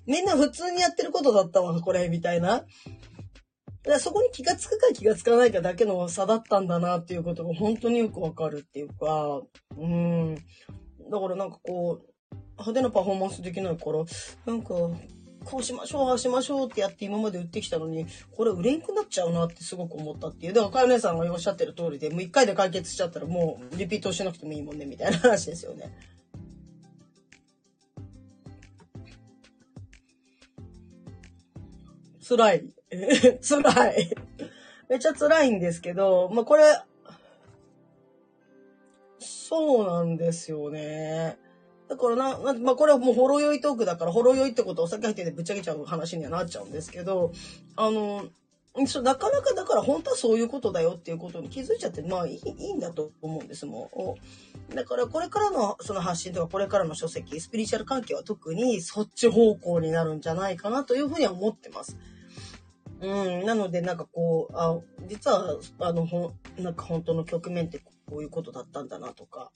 [0.06, 2.48] みんな普通にやってることだったわ、これ、みたいな。
[2.58, 2.64] だか
[3.84, 9.42] らそこに気がつくか気がつかないかだけの差だったんだなっていうことが本当によくわかるっていうか、
[9.76, 10.34] うん。
[10.34, 12.16] だからなんかこう、
[12.58, 14.04] 派手なパフォーマンスできないから、
[14.46, 14.74] なんか、
[15.46, 20.52] こうしましょう、ああしましょうってやって今まで売ってきたのに、これ売れんくなっちゃうなってすごく思ったっていう。
[20.52, 25.96] だから、かよ姉さんがおっしゃってる通りで、もう一回で解決しちゃったらもうリピートしなくてもいいもんね、みたいな話ですよね。
[32.28, 32.64] 辛い。
[33.40, 34.16] 辛い。
[34.88, 36.64] めっちゃ辛いんですけど、まあ、これ、
[39.20, 41.38] そうなんですよね。
[41.88, 47.32] だからな、まあ、これはもうほろ酔いトークだから、ほろ酔いってことお酒入っててぶっちゃけちゃう話にはなっちゃうんですけど、
[47.76, 48.24] あの、
[49.02, 53.90] なかなかだから本当はそういうことだよっていうことに気づいちゃって、まあいいいいんだと思うんですも
[54.70, 54.74] ん。
[54.74, 61.96] だからこれからのその発信とかこれからの書籍、スピリチュアル関係は特にそっち方向になるんじゃないかなというふうには思ってます。
[63.00, 63.06] う
[63.42, 69.50] ん、なのでなんかこう、あ、実はあの、ほなんか本当の局面ってこういうことだったんだなとか、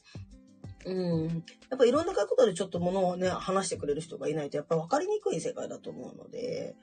[0.87, 1.45] うん。
[1.69, 6.75] やっぱいろんな角度でちょっとものをね、話してくれる人がいないと、やっぱ分かりにくい世界だと思うので、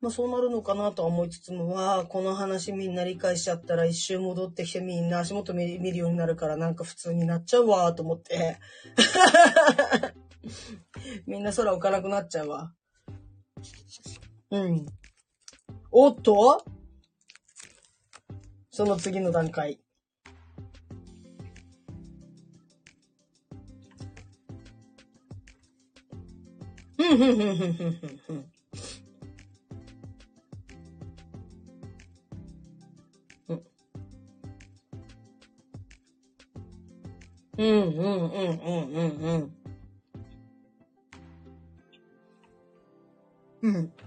[0.00, 8.58] まあそうなるのかなとは思いつつも、わあ、この話みんな理解しちゃったら一周戻ってきてみんな足元見るようになるからなんか普通になっちゃうわと思って。
[11.26, 12.72] みんな空浮かなくなっちゃうわ。
[14.50, 14.86] うん。
[15.90, 16.64] おっと？
[18.70, 19.80] その次の段階。
[27.10, 28.44] うん、うん、うん、うん、うん、うん。
[37.58, 39.56] うん、うん、うん、うん、うん、うん。
[43.62, 44.05] うん。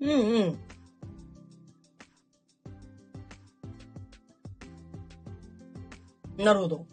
[0.00, 0.10] うん
[6.38, 6.44] うん。
[6.44, 6.86] なるほど。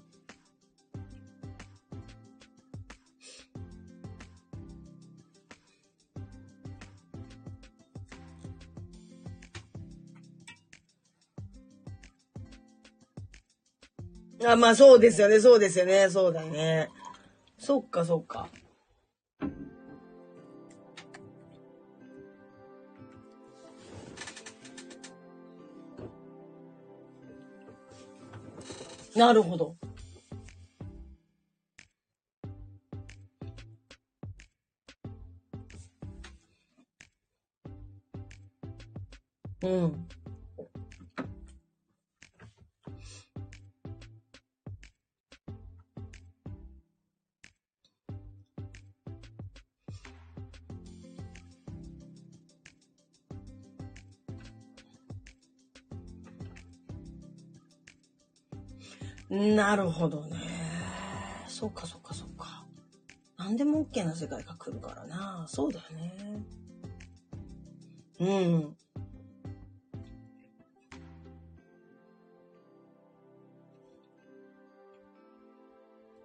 [14.47, 16.89] あ、まあそうですよね、そうですよね、そうだね。
[17.57, 18.49] そっか、そっか。
[29.15, 29.75] なるほど。
[39.63, 40.07] うん。
[59.35, 60.37] なるほどね。
[61.47, 62.65] そっかそっかそっか。
[63.37, 65.45] 何でも OK な世界が来るからな。
[65.47, 66.43] そうだよね。
[68.19, 68.77] うん。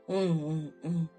[0.08, 1.10] うんうんうん。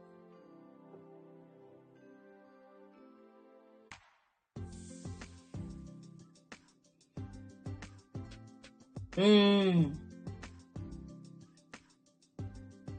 [9.18, 10.01] うん。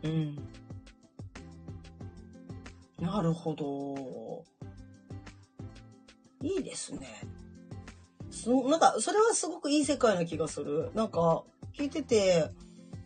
[0.05, 0.37] うん。
[3.01, 4.45] なるほど。
[6.43, 7.09] いいですね。
[8.31, 10.91] そなんか、それはすごくいい世界な気がする。
[10.95, 11.45] なんか、
[11.77, 12.51] 聞いてて、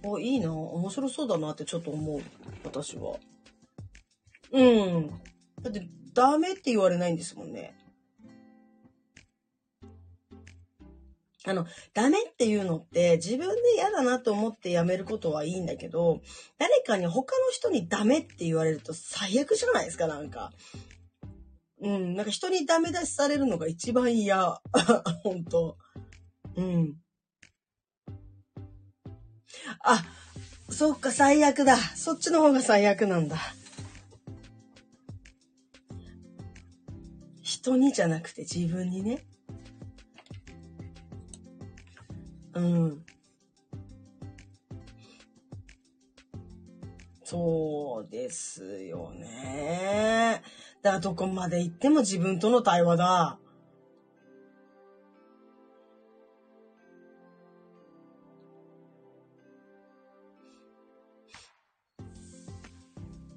[0.05, 2.21] あ、いいな、面白そうだなってちょっと思う。
[2.65, 3.17] 私は。
[4.53, 5.11] うん。
[5.63, 7.77] だって、ダメって言われないんですもんね。
[11.47, 16.21] あの、ダメっていうのって自分で嫌だなと思ってやめることはいいんだけど、
[16.59, 20.53] 誰かに他の人にダメって言われると最悪じゃないですか、なんか。
[21.81, 24.61] うん、なんか人にダメ出しされるのが一番嫌。
[25.23, 25.79] 本当
[26.57, 26.97] うん。
[29.85, 30.05] あ、
[30.69, 31.77] そっか、最悪だ。
[31.77, 33.39] そっちの方が最悪なんだ。
[37.41, 39.25] 人にじゃなくて自分にね。
[42.57, 43.05] うん。
[47.23, 50.43] そうですよね。
[50.83, 53.39] だからどこまで行っても自分との対話だ。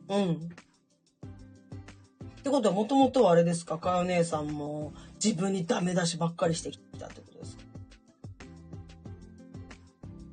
[0.07, 0.33] うん。
[0.33, 0.37] っ
[2.41, 3.77] てことは、もともとはあれですか？
[3.79, 4.93] かよ姉さんも
[5.23, 7.68] 自分にダメ出しばっかりしてきたってことですか？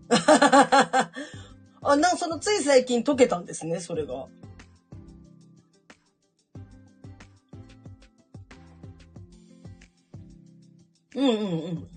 [0.09, 4.27] あ、なんそのつい最近解けたんですね、それが。
[11.15, 11.89] うんうんうん。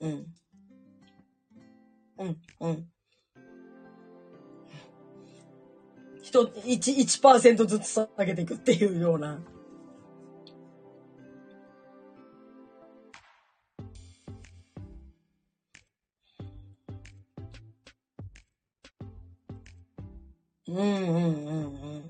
[0.00, 0.26] うん。
[2.18, 2.88] うん、うん。
[6.22, 9.40] 人、1、1%ずつ下げていくっていうような。
[20.70, 22.00] うんうんうん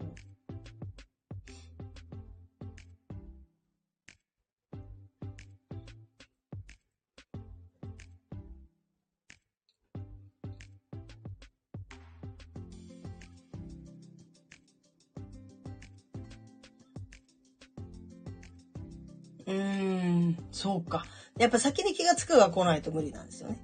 [19.46, 20.36] うん。
[20.52, 21.04] そうか。
[21.38, 23.62] やっぱ先に気がつくが来ないと無理なんですよね。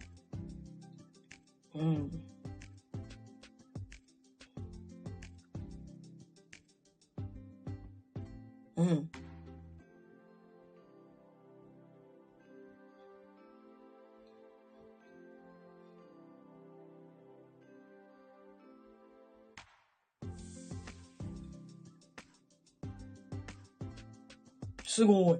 [24.96, 25.38] すごい。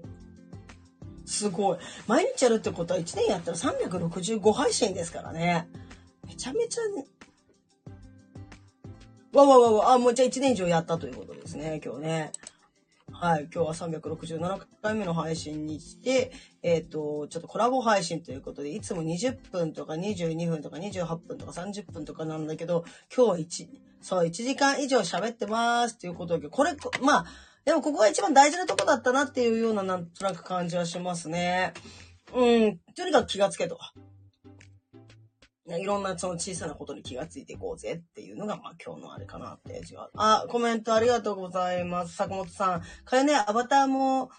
[1.24, 1.78] すごい。
[2.06, 5.66] 毎日やるってことは1年やったら365配信ですからね。
[6.26, 7.06] めちゃめちゃ、ね、
[9.32, 12.32] わわわわ、あ、もうじゃあ1年以上やったということですね、今日ね。
[13.10, 13.48] はい。
[13.50, 16.32] 今日は367回目の配信にして、
[16.62, 22.84] えっ、ー、と、ちょっとコラボ配信ということで、いつも20分とか22分とか28分とか30分とかなんだけど、
[23.16, 23.68] 今日は1、
[24.02, 27.26] そう、1時間以上喋ってますっていうことで、これ、まあ、
[27.66, 31.74] でもここが一番大事なとこだったなっていうようななんとなく感じはしますね。
[32.32, 32.78] うん。
[32.96, 33.76] とにかく気がつけと。
[35.68, 40.10] いろんなその小さなことに気がついていこうぜっていうのが、まあ今日のあれかなって味は。
[40.14, 42.14] あ、コメントありがとうございます。
[42.14, 42.82] 坂本さん。
[43.04, 44.30] かよね、アバターも、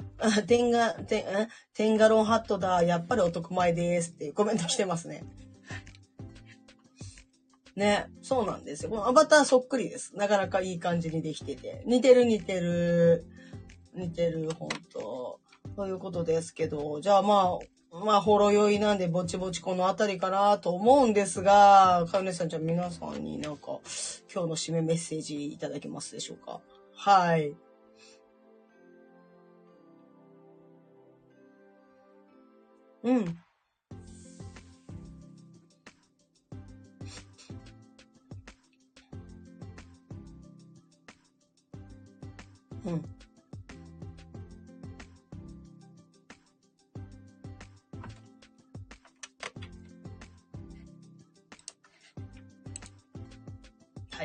[0.47, 2.81] テンガ、テン、テンガロンハットだ。
[2.83, 5.25] やっぱり男前ですっていうコメント来てますね。
[7.77, 8.89] ね、そうなんですよ。
[8.89, 10.15] このアバターそっくりです。
[10.17, 11.83] なかなかいい感じにできてて。
[11.85, 13.23] 似てる似てる。
[13.93, 15.39] 似てる、本当
[15.75, 17.59] ということですけど、じゃあま
[17.91, 23.79] あ、まあ、ほろ酔いなんでぼちぼちこの辺りかなと思うんですが、かよねさんじゃあ皆さんになんか
[24.33, 26.59] 今日の締めメッセージいただけますでしょうか？
[26.95, 27.55] はい。
[33.03, 33.39] うん。
[42.87, 42.95] は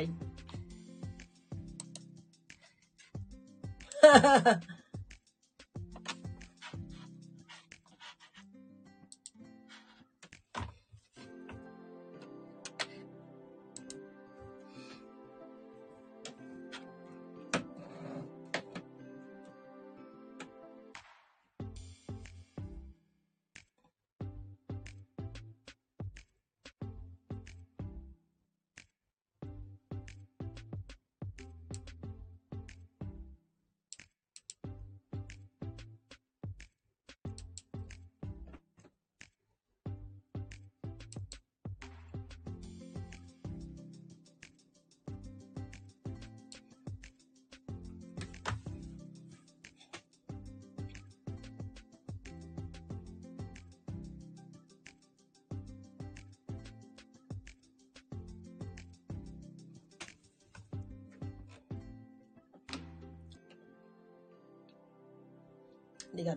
[0.01, 0.09] い。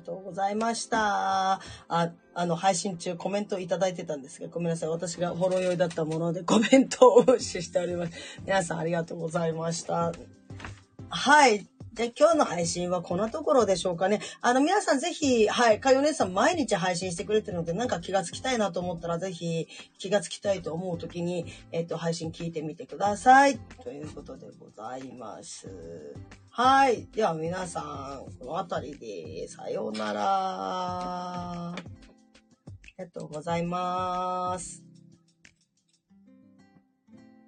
[0.06, 1.54] とうございました。
[1.54, 4.88] あ、あの、配信中コメントいただいてたんですが、ごめんなさい。
[4.88, 8.12] 私がほろ酔いだったものでコメントを 無視しております。
[8.44, 10.12] 皆さんありがとうございました。
[11.08, 11.66] はい。
[11.96, 14.20] で、今日の配信はこんなところでしょうかね。
[14.42, 19.66] あの、皆さんぜひ、はい、かよねさん毎日配信してくれてるので、なんか気がつきたいなと思ったら、ぜひ
[19.96, 23.58] 気がつきたいと思うときに、えっと、配信聞いてみてください。
[23.82, 25.68] ということでございます。
[26.50, 27.06] はい。
[27.14, 30.22] では皆さん、この辺りで、さようなら。
[31.70, 31.74] あ
[32.98, 34.85] りがとうございます。